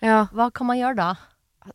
[0.00, 0.24] Ja.
[0.32, 1.14] hva kan man gjøre da?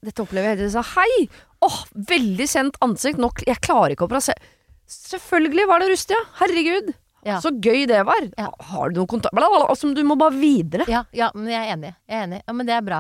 [0.02, 0.84] Dette opplever jeg hele tiden.
[0.96, 1.30] Hei!
[1.64, 1.78] Åh,
[2.10, 3.22] veldig kjent ansikt.
[3.22, 4.52] Nok, jeg klarer ikke å plassere
[4.94, 6.20] Selvfølgelig var det Rustia!
[6.42, 6.92] Herregud!
[7.24, 7.38] Ja.
[7.40, 8.26] Så gøy det var.
[8.36, 8.50] Ja.
[8.74, 9.38] Har du noen kontakt.
[9.40, 10.84] Altså, Du må bare videre.
[10.92, 11.94] Ja, ja, men jeg er enig.
[12.10, 12.42] Jeg er enig.
[12.44, 13.00] Ja, men det er bra.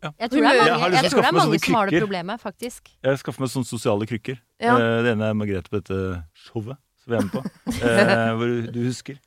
[0.00, 0.10] Ja.
[0.20, 2.92] Jeg tror det er mange, har tror det er mange som har det problemet, faktisk.
[3.04, 4.38] Jeg skaffet meg sånne sosiale krykker.
[4.60, 4.76] Ja.
[4.76, 5.98] Eh, det ene er Margrethe på dette
[6.46, 7.42] showet som vi er med på.
[7.90, 9.18] Eh, hvor du, du husker.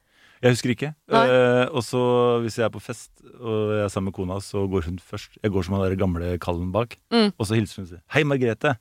[0.44, 0.90] Jeg husker ikke.
[1.08, 2.00] Eh, og så
[2.44, 5.38] hvis jeg er på fest og jeg er sammen med kona, så går hun først.
[5.42, 6.98] Jeg går som han der gamle kallen bak.
[7.14, 7.32] Mm.
[7.40, 8.76] Og så hilser hun og sier 'Hei, Margrethe'.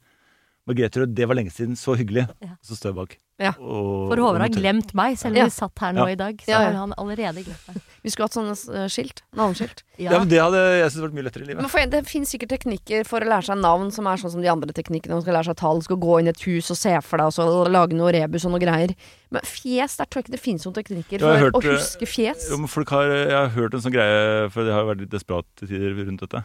[0.66, 1.76] Margrethe, det var lenge siden.
[1.76, 2.26] Så hyggelig.
[2.42, 2.50] Ja.
[2.58, 3.16] Og så står jeg bak.
[3.40, 3.52] Ja.
[3.58, 5.44] og- For Håvard har glemt meg, selv om Ja.
[5.44, 6.12] vi satt her nå Ja.
[6.12, 6.36] i dag.
[6.38, 6.70] Så Ja, ja.
[6.70, 7.76] har han allerede glemt meg.
[8.02, 9.20] Vi skulle hatt sånne eh, skilt.
[9.38, 9.84] Navneskilt.
[9.96, 10.18] Ja, Ja.
[10.18, 11.60] men Det hadde jeg syntes vært mye lettere i livet.
[11.62, 14.42] Men for, det finnes sikkert teknikker for å lære seg navn som er sånn som
[14.42, 15.14] de andre teknikkene.
[15.14, 17.30] Man skal lære seg tall, skal gå inn i et hus og se for deg,
[17.30, 18.94] og så lage noe rebus og noe greier.
[19.30, 22.48] Men fjes, der tror jeg ikke det finnes noen teknikker for hørt, å huske fjes.
[22.50, 25.04] Jo, men folk har, jeg har hørt en sånn greie, for jeg har jo vært
[25.06, 26.42] litt desperat til tider rundt dette.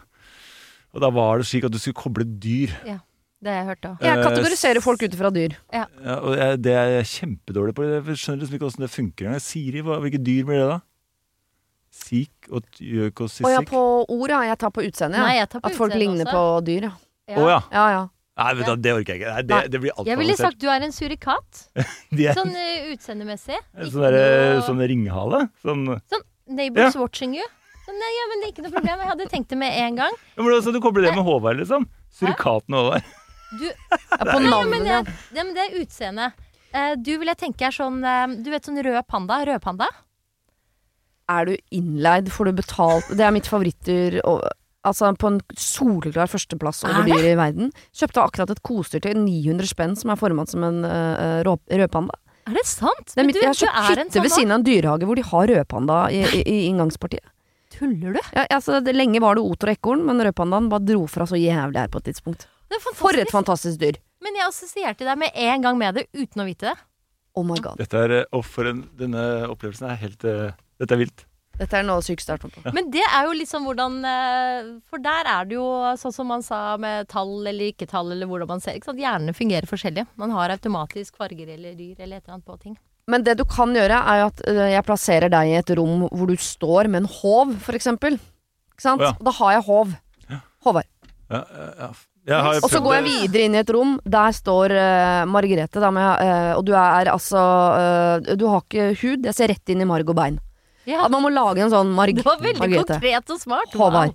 [0.94, 2.72] Og da var det slik at du skulle koble dyr.
[2.86, 3.00] Ja.
[3.38, 4.00] Det har jeg hørt òg.
[4.02, 5.52] Jeg eh, kategoriserer folk ut ifra dyr.
[5.70, 5.84] Ja,
[6.18, 7.84] og jeg, det er jeg kjempedårlig på.
[7.86, 9.42] Jeg skjønner liksom ikke åssen det funker engang.
[9.44, 10.78] Siri, hvilke dyr blir det da?
[12.08, 14.44] Sik og gjøk og Å ja, på ord, ja.
[14.48, 15.20] Jeg tar på utseende.
[15.20, 15.44] Ja.
[15.44, 16.38] At utseende folk ligner også.
[16.38, 16.94] på dyr, ja.
[17.36, 17.58] Å ja.
[17.74, 18.06] Ja ja.
[18.38, 19.30] Nei, vet du, det orker jeg ikke.
[19.34, 21.62] Nei, det, det blir altfor Jeg ville sagt du er en surikat.
[22.28, 23.58] Er Sånn uh, utseendemessig.
[23.74, 25.40] Sånn, der, noe- sånn ringhale.
[25.64, 26.26] Sånn, sånn
[26.58, 27.46] Neighbors watching you.
[27.82, 29.02] Sånn, nei, ja, men det er ikke noe problem.
[29.02, 30.20] Jeg hadde tenkt det med en gang.
[30.36, 31.88] ja, men altså, du kobler det med Håvard, liksom.
[32.20, 33.10] Surikaten Håvard.
[33.58, 35.00] Du, ja på ja, men, navnet, ja.
[35.02, 36.30] det, ja, men det er utseende.
[36.68, 39.40] Uh, du vil jeg tenke er sånn uh, Du vet sånn rød panda?
[39.48, 39.88] Rødpanda?
[41.28, 42.30] Er du innleid?
[42.32, 43.10] Får du betalt?
[43.12, 44.20] Det er mitt favorittdyr.
[44.88, 47.72] Altså på en soleklar førsteplass over Er dyr i verden.
[47.96, 52.16] Kjøpte akkurat et kosedyr til 900 spenn som er formet som en uh, rødpanda.
[52.48, 53.10] Er det sant?
[53.12, 55.18] Det er mitt, du, jeg har kjøpt hytte ved sånn siden av en dyrehage hvor
[55.18, 57.26] de har rødpanda i, i, i inngangspartiet.
[57.74, 58.20] Tuller du?
[58.32, 61.36] Ja, altså, det, lenge var det oter og ekorn, men rødpandaen bare dro fra så
[61.36, 62.46] jævlig her på et tidspunkt.
[62.96, 63.78] For et fantastisk.
[63.82, 63.98] dyr.
[64.24, 66.76] Men jeg assosierte deg med en gang med det, uten å vite det.
[67.38, 67.78] Oh my god.
[67.78, 71.24] Dette er, og for en, denne opplevelsen er helt eh, Dette er vilt.
[71.58, 72.72] Dette er noe vært med på.
[72.74, 75.66] Men det er jo liksom hvordan eh, For der er det jo
[75.98, 78.78] sånn som man sa med tall eller ikke tall, eller hvordan man ser.
[78.78, 79.02] Ikke sant?
[79.02, 80.06] Hjernene fungerer forskjellig.
[80.20, 82.76] Man har automatisk farger eller dyr eller et eller annet på ting.
[83.08, 86.28] Men det du kan gjøre, er at øh, jeg plasserer deg i et rom hvor
[86.28, 88.20] du står med en håv, for eksempel.
[88.74, 89.02] Ikke sant?
[89.02, 89.16] Oh, ja.
[89.24, 89.96] Da har jeg håv.
[90.66, 90.88] Håvard.
[91.32, 91.90] Ja, ja, ja.
[92.60, 93.96] Og så går jeg videre inn i et rom.
[94.04, 98.90] Der står uh, Margrethe, da, med, uh, og du er altså uh, Du har ikke
[99.00, 99.24] hud.
[99.24, 100.36] Jeg ser rett inn i marg og bein.
[100.88, 102.16] Ja, At man må lage en sånn marg.
[102.16, 102.96] det var veldig Margrethe.
[102.96, 103.74] konkret og smart.
[103.76, 104.14] Håvard.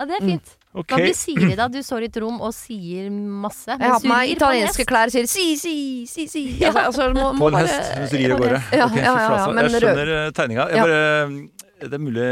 [0.00, 0.56] Ja, det er fint.
[0.74, 0.88] Ok.
[0.90, 1.68] Hva blir Siri da?
[1.70, 3.68] Du står i et rom og sier masse.
[3.70, 5.74] Jeg har på meg italienske klær og sier si, si,
[6.10, 6.42] si, si.
[6.66, 8.58] Altså, altså, må, På en bare- hest du rir av gårde.
[8.74, 9.54] Ja, Ok, fy ja, ja, ja, flate.
[9.54, 10.66] men jeg skjønner eh, tegninga.
[10.72, 10.82] Jeg Ja.
[10.82, 12.26] bare, det er mulig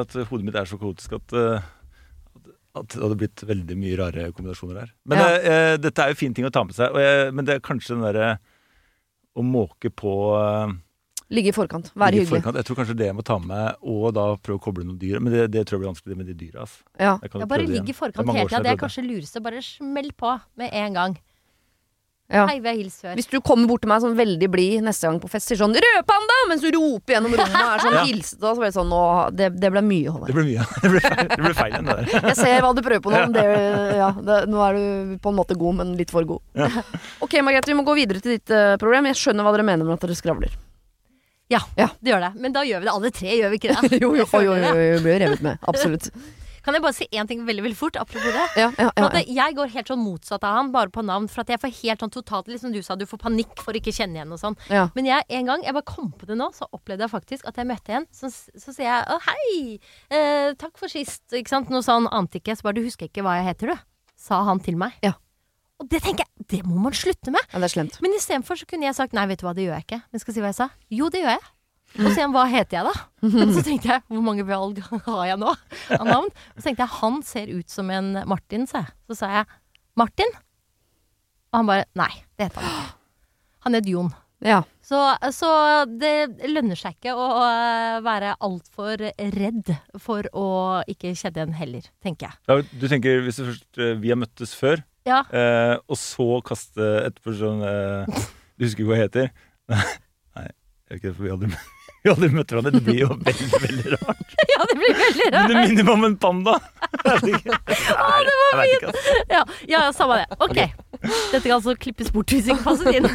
[0.00, 1.68] at hodet mitt er så kaotisk at, eh,
[2.80, 4.90] at det hadde blitt veldig mye rare kombinasjoner der.
[5.04, 5.26] Men Ja.
[5.28, 6.88] eh, eh, dette er jo fine ting å ta med seg.
[6.96, 8.38] Og jeg, men det er kanskje den derre
[9.36, 10.72] å måke på eh,
[11.32, 11.88] Ligge i forkant.
[11.96, 12.28] Være hyggelig.
[12.42, 12.60] forkant.
[12.60, 15.16] Jeg tror kanskje det jeg må ta med og da prøve å koble noen dyr.
[15.24, 16.66] Men det, det tror jeg blir vanskelig med de dyra.
[16.66, 16.84] Altså.
[17.00, 17.16] Ja.
[17.24, 18.62] Ja, bare ligge ligg i forkant Det hele tida.
[18.68, 19.40] Det er kanskje lureste.
[19.44, 21.14] Bare smell på med en gang.
[22.32, 22.46] ja.
[22.48, 23.16] Hei, vi har hilst før.
[23.18, 25.74] Hvis du kommer bort til meg sånn veldig blid neste gang på fest, sier sånn
[25.76, 28.04] 'rødpanda!' mens du roper gjennom rommet og er sånn Ja.
[28.08, 30.32] hilsete, og så blir det sånn det, det ble mye, Det Håvard.
[30.38, 30.64] ble mye.
[30.82, 32.28] Det ble feil, det ble feil igjen, det der.
[32.30, 33.44] Jeg ser hva du prøver på nå, det,
[34.00, 36.40] ja, det, nå er du på en måte god, men litt for god.
[37.24, 39.08] Ok, Margrethe, vi må gå videre til ditt uh, problem.
[39.12, 40.56] Jeg skjønner hva dere mener med at dere skravler.
[42.00, 42.32] Det gjør det.
[42.44, 43.98] Men da gjør vi det alle tre, gjør vi ikke det?
[44.04, 45.60] jo, jo, jo, jo, jeg blir revet med.
[45.70, 46.08] Absolutt.
[46.62, 48.42] Kan jeg bare si én ting veldig veldig fort, apropos det?
[48.60, 51.26] Ja, ja, ja, jeg går helt sånn motsatt av han, bare på navn.
[51.30, 53.80] For at jeg får helt sånn totalt, liksom du sa, du får panikk for å
[53.80, 54.56] ikke kjenne igjen og sånn.
[54.70, 54.84] ja.
[54.94, 57.58] Men jeg, en gang, jeg bare kom på det nå, så opplevde jeg faktisk at
[57.58, 58.06] jeg møtte en.
[58.14, 59.56] Så, så sier jeg å hei,
[60.14, 61.72] eh, takk for sist, ikke sant.
[61.74, 62.54] Noe sånn ante ikke.
[62.54, 64.14] Så bare du husker ikke hva jeg heter, du.
[64.22, 64.94] Sa han til meg.
[65.02, 65.16] Ja.
[65.82, 67.42] Og det tenker jeg, det må man slutte med.
[67.50, 67.98] ja, det er slemt.
[68.04, 69.98] Men istedenfor så kunne jeg sagt nei, vet du hva, det gjør jeg ikke.
[70.12, 70.68] Men skal jeg si hva jeg sa?
[70.94, 71.50] Jo, det gjør jeg.
[71.98, 72.92] Og så han hva heter jeg da?
[73.52, 74.78] Så tenkte jeg hvor mange valg
[75.10, 75.50] har jeg nå
[75.98, 76.30] av navn?
[76.56, 78.94] Så tenkte jeg han ser ut som en Martin, sa jeg.
[79.10, 79.50] Så sa jeg
[80.00, 80.32] Martin?
[81.52, 82.94] Og han bare nei, det heter han ikke.
[83.66, 84.08] Han het Jon.
[84.42, 84.62] Ja.
[84.82, 84.98] Så,
[85.36, 85.50] så
[85.86, 89.04] det lønner seg ikke å øh, være altfor
[89.36, 90.46] redd for å
[90.90, 92.40] ikke kjenne igjen heller, tenker jeg.
[92.48, 96.26] Ja, du tenker, hvis du først, eh, Vi har møttes før, Ja, eh, og så
[96.46, 98.06] kaste etterpå sånn eh,
[98.54, 99.26] Du husker ikke hva jeg heter?
[99.72, 100.52] Nei, jeg
[100.92, 101.48] vet ikke, for vi har aldri,
[102.04, 102.72] vi aldri møtt hverandre.
[102.76, 104.28] Det blir jo veldig, veldig rart.
[104.52, 105.50] ja det blir veldig Men rart.
[105.50, 106.54] det minner meg om en panda!
[107.02, 107.28] Jeg vet
[108.76, 109.12] ikke, altså.
[109.32, 110.28] Ja, ja, samme det.
[110.44, 110.58] Ok.
[111.32, 113.08] Dette kan altså klippes bort hvis ikke passer inn.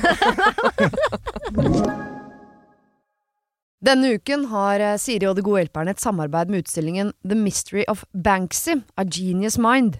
[3.87, 7.83] Denne uken har eh, Siri og De gode hjelperne et samarbeid med utstillingen The Mystery
[7.91, 9.99] of Banksy, A Genius Mind.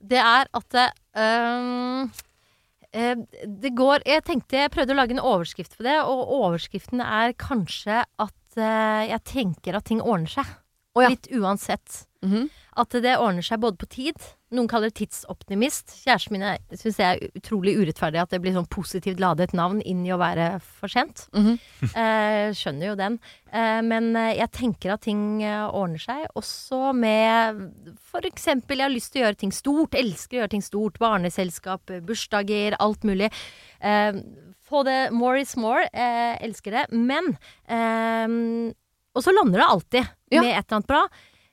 [0.00, 2.08] Det er at eh,
[3.46, 7.36] det går Jeg tenkte jeg prøvde å lage en overskrift på det, og overskriften er
[7.38, 10.48] kanskje at eh, jeg tenker at ting ordner seg.
[10.96, 11.12] Oh, ja.
[11.12, 12.04] Litt uansett.
[12.26, 12.48] Mhm.
[12.80, 14.16] At det ordner seg både på tid.
[14.50, 15.92] Noen kaller det tidsoptimist.
[16.02, 16.42] Kjæresten min
[16.74, 20.18] syns jeg er utrolig urettferdig at det blir sånn positivt ladet navn inn i å
[20.18, 21.28] være for sent.
[21.30, 21.54] Mhm.
[21.94, 23.20] eh, skjønner jo den.
[23.52, 26.26] Eh, men eh, jeg tenker at ting eh, ordner seg.
[26.34, 27.62] Også med
[28.26, 29.94] eksempel jeg har lyst til å gjøre ting stort.
[29.94, 30.98] Elsker å gjøre ting stort.
[30.98, 33.30] Barneselskap, bursdager, alt mulig.
[33.78, 34.18] Eh,
[34.66, 35.86] få det more is more.
[35.94, 36.88] Eh, elsker det.
[36.90, 37.36] Men
[39.10, 40.40] Og så lander det alltid Ja.
[40.42, 41.00] med et eller annet bra.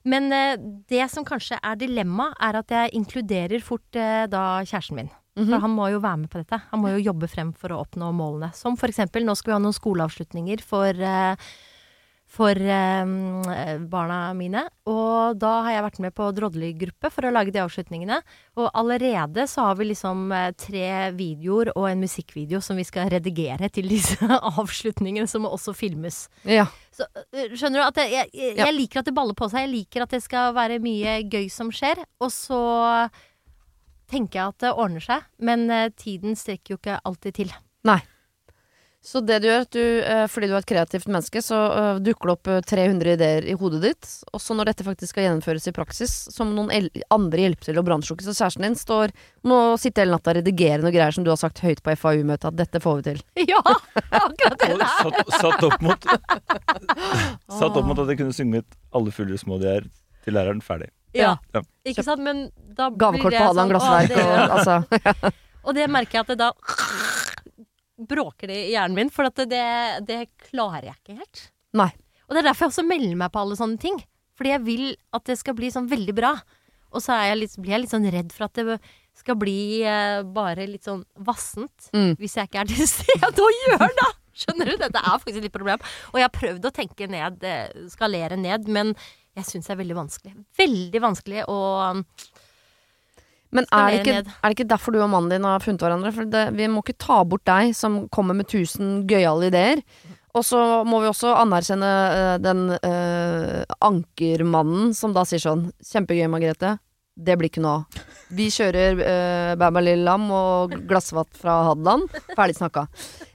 [0.08, 0.58] Men eh,
[0.90, 5.10] det som kanskje er dilemma, er at jeg inkluderer fort eh, da kjæresten min.
[5.38, 5.52] Mhm.
[5.52, 6.62] For han må jo være med på dette.
[6.72, 8.50] Han må jo jobbe frem for å oppnå målene.
[8.58, 11.50] Som for eksempel, nå skal vi ha noen skoleavslutninger for, eh,
[12.28, 14.66] for eh, barna mine.
[14.90, 18.20] Og da har jeg vært med på Drodlergruppe for å lage de avslutningene.
[18.60, 23.10] Og allerede så har vi liksom eh, tre videoer og en musikkvideo som vi skal
[23.14, 24.20] redigere til disse
[24.58, 26.26] avslutningene, som også filmes.
[26.44, 26.68] Ja.
[26.94, 29.66] Så, øh, skjønner du at jeg, jeg, jeg, jeg liker at det baller på seg.
[29.66, 32.04] Jeg liker at det skal være mye gøy som skjer.
[32.20, 32.62] Og så
[34.12, 35.26] tenker jeg at det ordner seg.
[35.40, 37.58] Men eh, tiden strekker jo ikke alltid til.
[39.08, 42.00] Så det du gjør, at du, eh, fordi du er et kreativt menneske, så eh,
[42.04, 44.10] dukker det opp eh, 300 ideer i hodet ditt.
[44.36, 47.64] Og så når dette faktisk skal gjennomføres i praksis, så må noen el andre hjelpe
[47.64, 48.26] til å brannslukke.
[48.26, 49.14] Så kjæresten din står
[49.48, 52.50] må sitte hele natta og redigere noe greier som du har sagt høyt på FAU-møtet
[52.50, 53.24] at dette får vi til.
[53.48, 54.92] Ja, akkurat det der!
[55.00, 56.08] satt, satt opp mot
[57.62, 59.88] Satt opp mot at jeg kunne sunget 'Alle fugler små de er'
[60.28, 60.92] til læreren ferdig.
[61.16, 61.38] Ja.
[61.56, 61.64] Ja.
[61.88, 62.20] Ikke sant?
[62.20, 65.32] Men da blir Gavekort det på Hadeland sånn, glassverk og altså
[65.68, 66.52] Og det merker jeg at det da
[67.98, 69.64] bråker det i hjernen min, for at det,
[70.08, 71.42] det klarer jeg ikke helt.
[71.78, 71.90] Nei.
[72.28, 74.00] Og det er derfor jeg også melder meg på alle sånne ting.
[74.38, 76.36] Fordi jeg vil at det skal bli sånn veldig bra.
[76.94, 78.78] Og så jeg litt, blir jeg litt sånn redd for at det
[79.18, 81.90] skal bli eh, bare litt sånn vassent.
[81.96, 82.14] Mm.
[82.20, 84.10] Hvis jeg ikke er til stede og gjør det!
[84.38, 84.76] Skjønner du?
[84.78, 85.82] Dette er faktisk et litt problem.
[86.12, 88.94] Og jeg har prøvd å tenke ned, eh, skalere ned, men
[89.38, 90.36] jeg syns det er veldig vanskelig.
[90.58, 91.58] Veldig vanskelig å
[93.56, 96.12] Men er det, ikke, er det ikke derfor du og mannen din har funnet hverandre?
[96.16, 99.84] For det, vi må ikke ta bort deg som kommer med tusen gøyale ideer.
[100.38, 106.28] Og så må vi også anerkjenne uh, den uh, ankermannen som da sier sånn Kjempegøy,
[106.30, 106.76] Margrethe.
[107.18, 108.04] Det blir ikke noe av.
[108.38, 112.06] Vi kjører uh, Bæma Lille Lam og glassvatt fra Hadeland.
[112.38, 112.86] Ferdig snakka.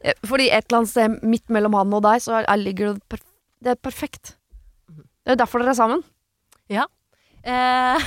[0.05, 2.94] Eh, fordi et eller annet sted midt mellom han og deg, så er, er, ligger
[2.94, 3.22] det
[3.62, 4.37] Det er perfekt.
[5.22, 6.07] Det er derfor dere er sammen.
[6.70, 6.87] Ja.
[7.42, 7.98] eh,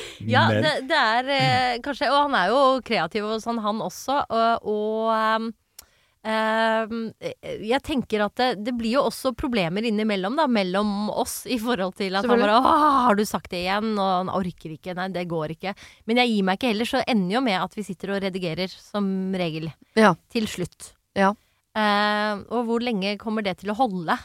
[0.28, 3.82] Ja, Men det, det er eh, kanskje Og han er jo kreativ og sånn, han
[3.84, 4.18] også.
[4.28, 5.48] Og, og ehm,
[6.28, 7.02] ehm,
[7.66, 11.96] jeg tenker at det, det blir jo også problemer innimellom, da, mellom oss, i forhold
[12.00, 12.74] til at han bare 'Å,
[13.08, 13.92] har du sagt det igjen?
[13.96, 14.96] Og han orker ikke.
[14.98, 15.76] Nei, det går ikke.
[16.10, 18.68] Men jeg gir meg ikke heller, så ender jo med at vi sitter og redigerer,
[18.68, 19.70] som regel.
[19.98, 20.14] Ja.
[20.32, 20.92] Til slutt.
[21.18, 21.32] Ja.
[21.78, 24.18] Eh, og hvor lenge kommer det til å holde?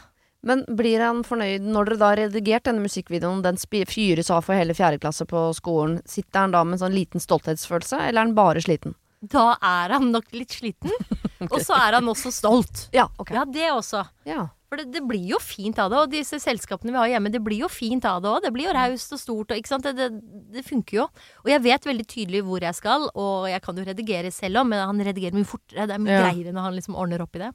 [0.46, 3.58] Men blir han fornøyd når dere da har redigert denne musikkvideoen, den
[3.90, 7.24] fyres av for hele fjerde klasse på skolen, sitter han da med en sånn liten
[7.24, 8.94] stolthetsfølelse, eller er han bare sliten?
[9.26, 10.92] Da er han nok litt sliten.
[11.54, 12.88] Og så er han også stolt.
[12.94, 13.38] Ja, okay.
[13.38, 14.04] Ja, det også.
[14.28, 14.46] Ja.
[14.70, 17.42] For det, det blir jo fint av det, og disse selskapene vi har hjemme, det
[17.46, 18.40] blir jo fint av det òg.
[18.44, 19.84] Det blir jo raust og stort og.
[19.86, 20.08] Det, det,
[20.56, 21.06] det funker jo.
[21.46, 24.70] Og jeg vet veldig tydelig hvor jeg skal, og jeg kan jo redigere selv òg,
[24.74, 25.86] men han redigerer mye fortere.
[25.86, 26.24] Det er mye Ja.
[26.26, 27.52] greiere når han liksom ordner opp i det.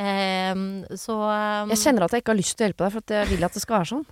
[0.00, 0.64] Ehm,
[0.96, 3.14] så ehm, Jeg kjenner at jeg ikke har lyst til å hjelpe deg, for at
[3.18, 4.04] jeg vil at det skal være sånn.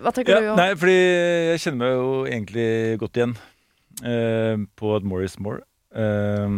[0.00, 0.46] Hva tenker Ja, du?
[0.48, 0.54] Jo?
[0.56, 2.68] nei, fordi jeg kjenner meg jo egentlig
[3.02, 3.34] godt igjen
[4.08, 5.60] eh, på at more is more.
[5.92, 6.54] Eh,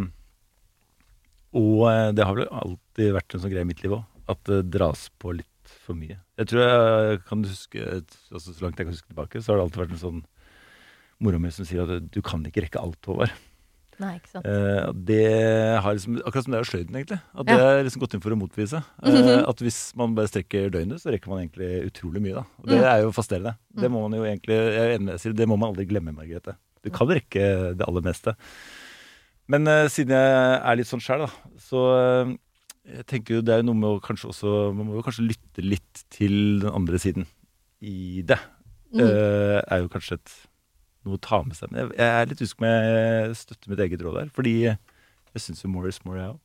[1.53, 4.61] og det har vel alltid vært en sånn greie i mitt liv òg, at det
[4.73, 5.49] dras på litt
[5.83, 6.17] for mye.
[6.39, 7.83] Jeg tror jeg kan huske,
[8.33, 10.23] altså så langt jeg kan huske tilbake, så har det alltid vært en sånn
[11.23, 13.35] mora mi som sier at du kan ikke rekke alt, Håvard.
[14.03, 14.47] Nei, ikke sant.
[14.51, 15.21] Eh, det
[15.85, 17.19] har liksom, akkurat som det er sløyden, egentlig.
[17.39, 18.81] At det er liksom gått inn for å motvise.
[19.07, 22.35] Eh, at hvis man bare strekker døgnet, så rekker man egentlig utrolig mye.
[22.41, 22.45] da.
[22.63, 22.89] Og det Mm.
[22.91, 23.55] er jo fascinerende.
[23.79, 26.15] Det må man jo egentlig, jeg er enig med deg, det må man aldri glemme,
[26.17, 26.57] Margrethe.
[26.83, 27.47] Du kan rekke
[27.79, 28.35] det aller meste.
[29.49, 32.33] Men eh, siden jeg er litt sånn sjæl, da, så eh,
[32.97, 35.29] jeg tenker jo det er jo noe med å kanskje også Man må jo kanskje
[35.29, 37.27] lytte litt til den andre siden
[37.83, 38.39] i det.
[38.93, 39.01] Mm.
[39.05, 40.33] Eh, er jo kanskje et,
[41.05, 41.71] noe å ta med seg.
[41.73, 44.31] Men jeg, jeg er litt usikker på om jeg støtter mitt eget råd der.
[44.37, 46.41] Fordi jeg syns jo more is more, jeg òg.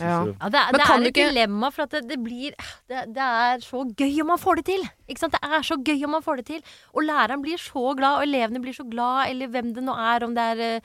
[0.00, 0.24] Ja.
[0.26, 2.50] jo- Ja, det er, Men det er et ikke- dilemma, for at det, det blir
[2.88, 4.82] det, det er så gøy om man får det til.
[5.08, 5.32] Ikke sant?
[5.32, 6.62] Det er så gøy om man får det til.
[6.92, 10.24] Og læreren blir så glad, og elevene blir så glad, eller hvem det nå er,
[10.26, 10.80] om det er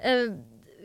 [0.00, 0.28] eh,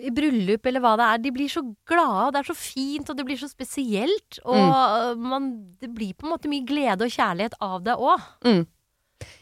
[0.05, 1.17] i bryllup eller hva det er.
[1.23, 4.39] De blir så glade, og det er så fint, og det blir så spesielt.
[4.45, 5.19] Og Mm.
[5.19, 8.21] man, det blir på en måte mye glede og kjærlighet av det òg.
[8.43, 8.67] Mm.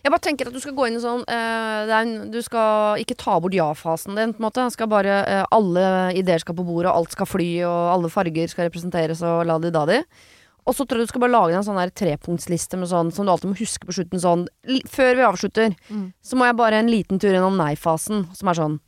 [0.04, 3.18] Jeg bare tenker at du skal gå inn i sånn eh, en, Du skal ikke
[3.18, 4.68] ta bort ja-fasen din, på en måte.
[4.76, 5.86] Skal bare, eh, alle
[6.20, 9.58] ideer skal på bordet, og alt skal fly, og alle farger skal representeres, og la
[9.64, 10.00] de da de.
[10.64, 13.26] Og så tror jeg du skal bare lage en sånn der trepunktsliste med sånn, som
[13.28, 14.22] du alltid må huske på slutten.
[14.24, 14.46] Sånn,
[14.88, 16.14] før vi avslutter, Mm.
[16.24, 18.80] så må jeg bare en liten tur gjennom nei-fasen, som er sånn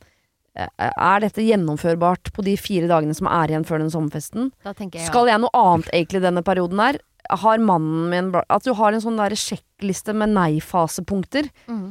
[0.56, 4.50] Er dette gjennomførbart på de fire dagene som er igjen før den sommerfesten?
[4.64, 5.04] Jeg ja.
[5.08, 6.98] Skal jeg noe annet egentlig denne perioden her?
[7.42, 11.50] Har mannen min At du har en sånn der sjekkliste med nei-fasepunkter.
[11.66, 11.90] Mm.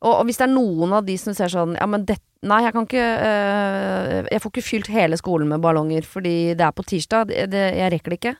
[0.00, 2.60] Og, og hvis det er noen av de som ser sånn Ja, men det, Nei,
[2.66, 6.74] jeg kan ikke øh, Jeg får ikke fylt hele skolen med ballonger fordi det er
[6.76, 7.30] på tirsdag.
[7.30, 8.34] Det, det, jeg rekker det ikke.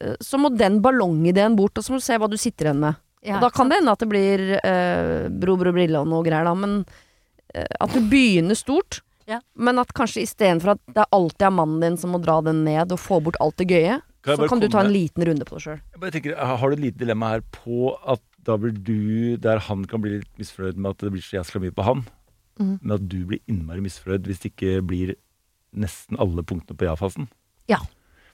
[0.00, 2.82] Eh, Så må den ballongideen bort, og så må du se hva du sitter igjen
[2.82, 3.02] med.
[3.26, 6.24] Ja, og da kan det hende at det blir øh, bro, bro, brille og noe
[6.26, 6.54] greier, da.
[6.58, 9.00] Men øh, at du begynner stort.
[9.26, 9.40] Ja.
[9.58, 12.94] Men at kanskje istedenfor at det alltid er mannen din som må dra den ned
[12.94, 15.54] og få bort alt det gøye, Kan så kan du ta en liten runde på
[15.54, 15.80] det sjøl.
[16.34, 20.20] Har du et lite dilemma her på at da blir du Der han kan bli
[20.20, 22.04] litt misfornøyd med at det blir så jæskla mye på han,
[22.60, 22.76] mm.
[22.82, 25.14] men at du blir innmari misfornøyd hvis det ikke blir
[25.74, 27.26] nesten alle punktene på ja-fasen?
[27.70, 27.80] Ja.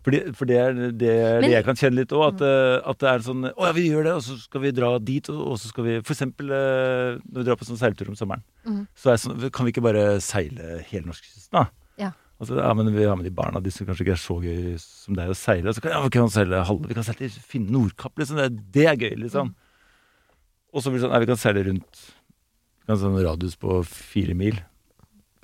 [0.02, 2.24] Fordi, for det er det, er Men- det jeg kan kjenne litt òg.
[2.34, 4.72] At, eh, at det er sånn Å ja, vi gjør det, og så skal vi
[4.74, 7.78] dra dit, og, og så skal vi For eksempel eh, når vi drar på sånn
[7.78, 8.82] seiltur om sommeren, mm.
[8.98, 11.66] så er sånn Kan vi ikke bare seile hele norskekysten, da?
[12.00, 12.10] Ja.
[12.42, 14.72] Altså, ja, men vi har med de barna, de som kanskje ikke er så gøy
[14.82, 15.70] som deg å seile.
[15.70, 18.40] Så kan, ja, vi kan seile halve, vi kan seile til finne Nordkapp, liksom.
[18.40, 19.52] Det, det er gøy, liksom.
[19.52, 20.40] Mm.
[20.72, 22.02] Og så blir det sånn, nei, vi kan seile rundt
[22.82, 24.56] vi kan ha sånn radius på fire mil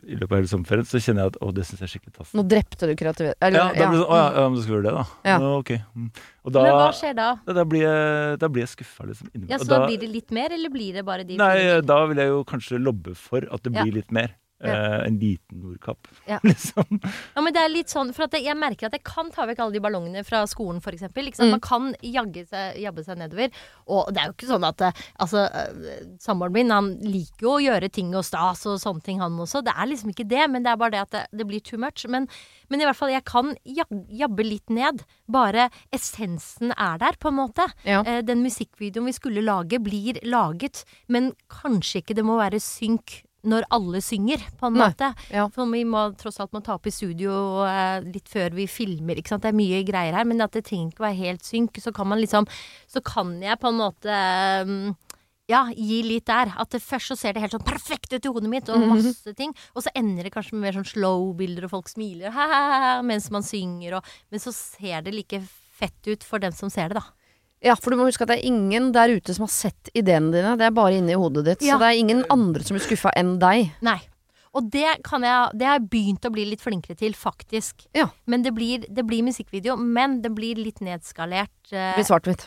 [0.08, 0.86] i løpet av hele sommerferien.
[0.88, 2.32] Så kjenner jeg at å, det syns jeg er skikkelig tass.
[2.38, 3.36] Nå drepte du kreativitet.
[3.44, 5.04] Ja, da blir det sånn, å ja, ja, men du skal gjøre det, da.
[5.28, 5.36] Ja.
[5.42, 5.70] Nå, ok.
[5.94, 6.08] Mm.
[6.48, 7.28] Og da, Men hva skjer da?
[7.46, 9.30] da, da blir jeg, da blir jeg skuffa, liksom.
[9.48, 11.98] Ja, Så da da- blir det litt mer, eller blir det bare de Nei, da
[12.08, 13.82] vil jeg jo kanskje lobbe for at det Ja.
[13.84, 14.34] blir litt mer.
[14.58, 14.74] Ja.
[14.74, 16.40] Eh, en liten Nordkapp, Ja.
[16.50, 16.98] liksom.
[17.34, 19.60] Ja, men det er litt sånn, for at jeg, merker at jeg kan ta vekk
[19.62, 21.30] alle de ballongene fra skolen, for eksempel.
[21.30, 21.52] Mm.
[21.54, 23.54] Man kan jagge seg, jabbe seg nedover.
[23.86, 27.52] Og det er jo ikke sånn at eh, Altså, eh, samboeren min, han liker jo
[27.56, 29.62] å gjøre ting og stas og sånne ting, han også.
[29.66, 31.78] Det er liksom ikke det, men det er bare det at det, det blir too
[31.80, 32.04] much.
[32.10, 32.26] Men,
[32.70, 35.04] men i hvert fall, jeg kan jabbe litt ned.
[35.30, 37.68] Bare essensen er der, på en måte.
[37.86, 38.02] Ja.
[38.02, 43.20] Eh, den musikkvideoen vi skulle lage, blir laget, men kanskje ikke det må være synk
[43.46, 44.88] når alle synger, på en Nei.
[44.88, 45.12] måte.
[45.30, 45.46] Ja.
[45.54, 49.18] For vi må tross alt må ta opp i studio eh, litt før vi filmer,
[49.18, 49.44] ikke sant.
[49.44, 51.78] Det er mye greier her, men at det trenger ikke være helt synk.
[51.78, 52.48] Så kan man liksom
[52.90, 54.16] Så kan jeg på en måte
[54.66, 54.96] mm,
[55.48, 56.52] ja, gi litt der.
[56.58, 59.34] At det først så ser det helt sånn perfekt ut i hodet mitt, og masse
[59.38, 59.54] ting.
[59.74, 63.46] Og så ender det kanskje med mer sånn slow-bilder, og folk smiler «Hahaha», mens man
[63.46, 65.40] synger, og Men så ser det like
[65.78, 67.17] fett ut for dem som ser det, da.
[67.64, 70.30] Ja, for du må huske at det er ingen der ute som har sett ideene
[70.30, 70.52] dine.
[70.60, 71.62] Det er bare inni hodet ditt.
[71.66, 71.74] Ja.
[71.74, 73.72] Så det er ingen andre som blir skuffa enn deg.
[73.82, 73.98] Nei.
[74.56, 77.84] Og det, kan jeg, det har jeg begynt å bli litt flinkere til, faktisk.
[77.98, 78.06] Ja.
[78.26, 81.52] Men det blir, det blir musikkvideo, men det blir litt nedskalert.
[81.70, 82.46] eh, Det blir svart-hvitt.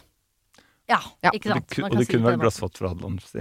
[0.90, 1.30] ja, Ja.
[1.32, 1.78] ikke sant.
[1.78, 3.22] Man og det si kunne vært glassfat fra Hadeland.
[3.22, 3.40] si.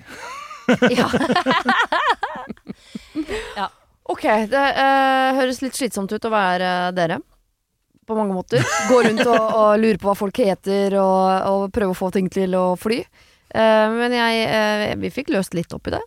[3.56, 3.68] måten.
[4.10, 7.20] Ok, det eh, høres litt slitsomt ut å være eh, dere.
[8.10, 8.64] På mange måter.
[8.90, 12.26] Gå rundt og, og lure på hva folk heter, og, og prøve å få ting
[12.32, 13.04] til å fly.
[13.50, 16.02] Uh, men jeg, uh, vi fikk løst litt opp i det.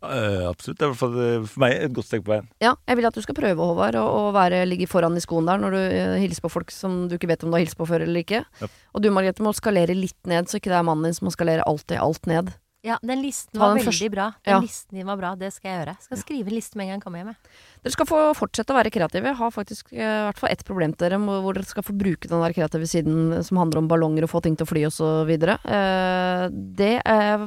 [0.00, 0.78] Uh, absolutt.
[0.80, 2.46] Det er i eh, for meg et godt steg på veien.
[2.64, 5.60] Ja, jeg vil at du skal prøve, Håvard, å, være, ligge foran i skoen der
[5.60, 5.82] når du
[6.22, 8.40] hilser på folk som du ikke vet om du har hilst på før eller ikke.
[8.62, 8.70] Ja.
[8.96, 11.34] Og du, Margrethe, må skalere litt ned, så ikke det er mannen din som må
[11.34, 12.54] skalere alltid alt ned.
[12.82, 14.10] Ja, den listen var den veldig første.
[14.10, 14.24] bra.
[14.42, 14.60] Den Ja.
[14.60, 15.96] listen din var bra, det skal jeg gjøre.
[16.02, 17.36] Skal skrive en liste med en gang jeg kommer hjem.
[17.84, 19.22] Dere skal få fortsette å være kreative.
[19.30, 21.94] Jeg har faktisk eh, i hvert fall ett problem til dere, hvor dere skal få
[21.94, 24.82] bruke den der kreative siden som handler om ballonger og få ting til å fly
[24.86, 25.60] og så videre.
[25.62, 27.46] Eh, det eh,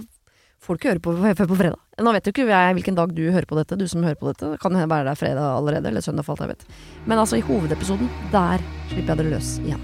[0.63, 1.79] får du ikke høre på før på fredag.
[1.99, 4.31] Nå vet jo ikke jeg hvilken dag du hører på dette, du som hører på
[4.31, 4.53] dette.
[4.55, 6.65] Det kan hende være der fredag allerede, eller søndag for alt jeg vet.
[7.05, 9.83] Men altså, i hovedepisoden, der slipper jeg dere løs igjen.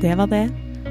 [0.00, 0.65] Det var det.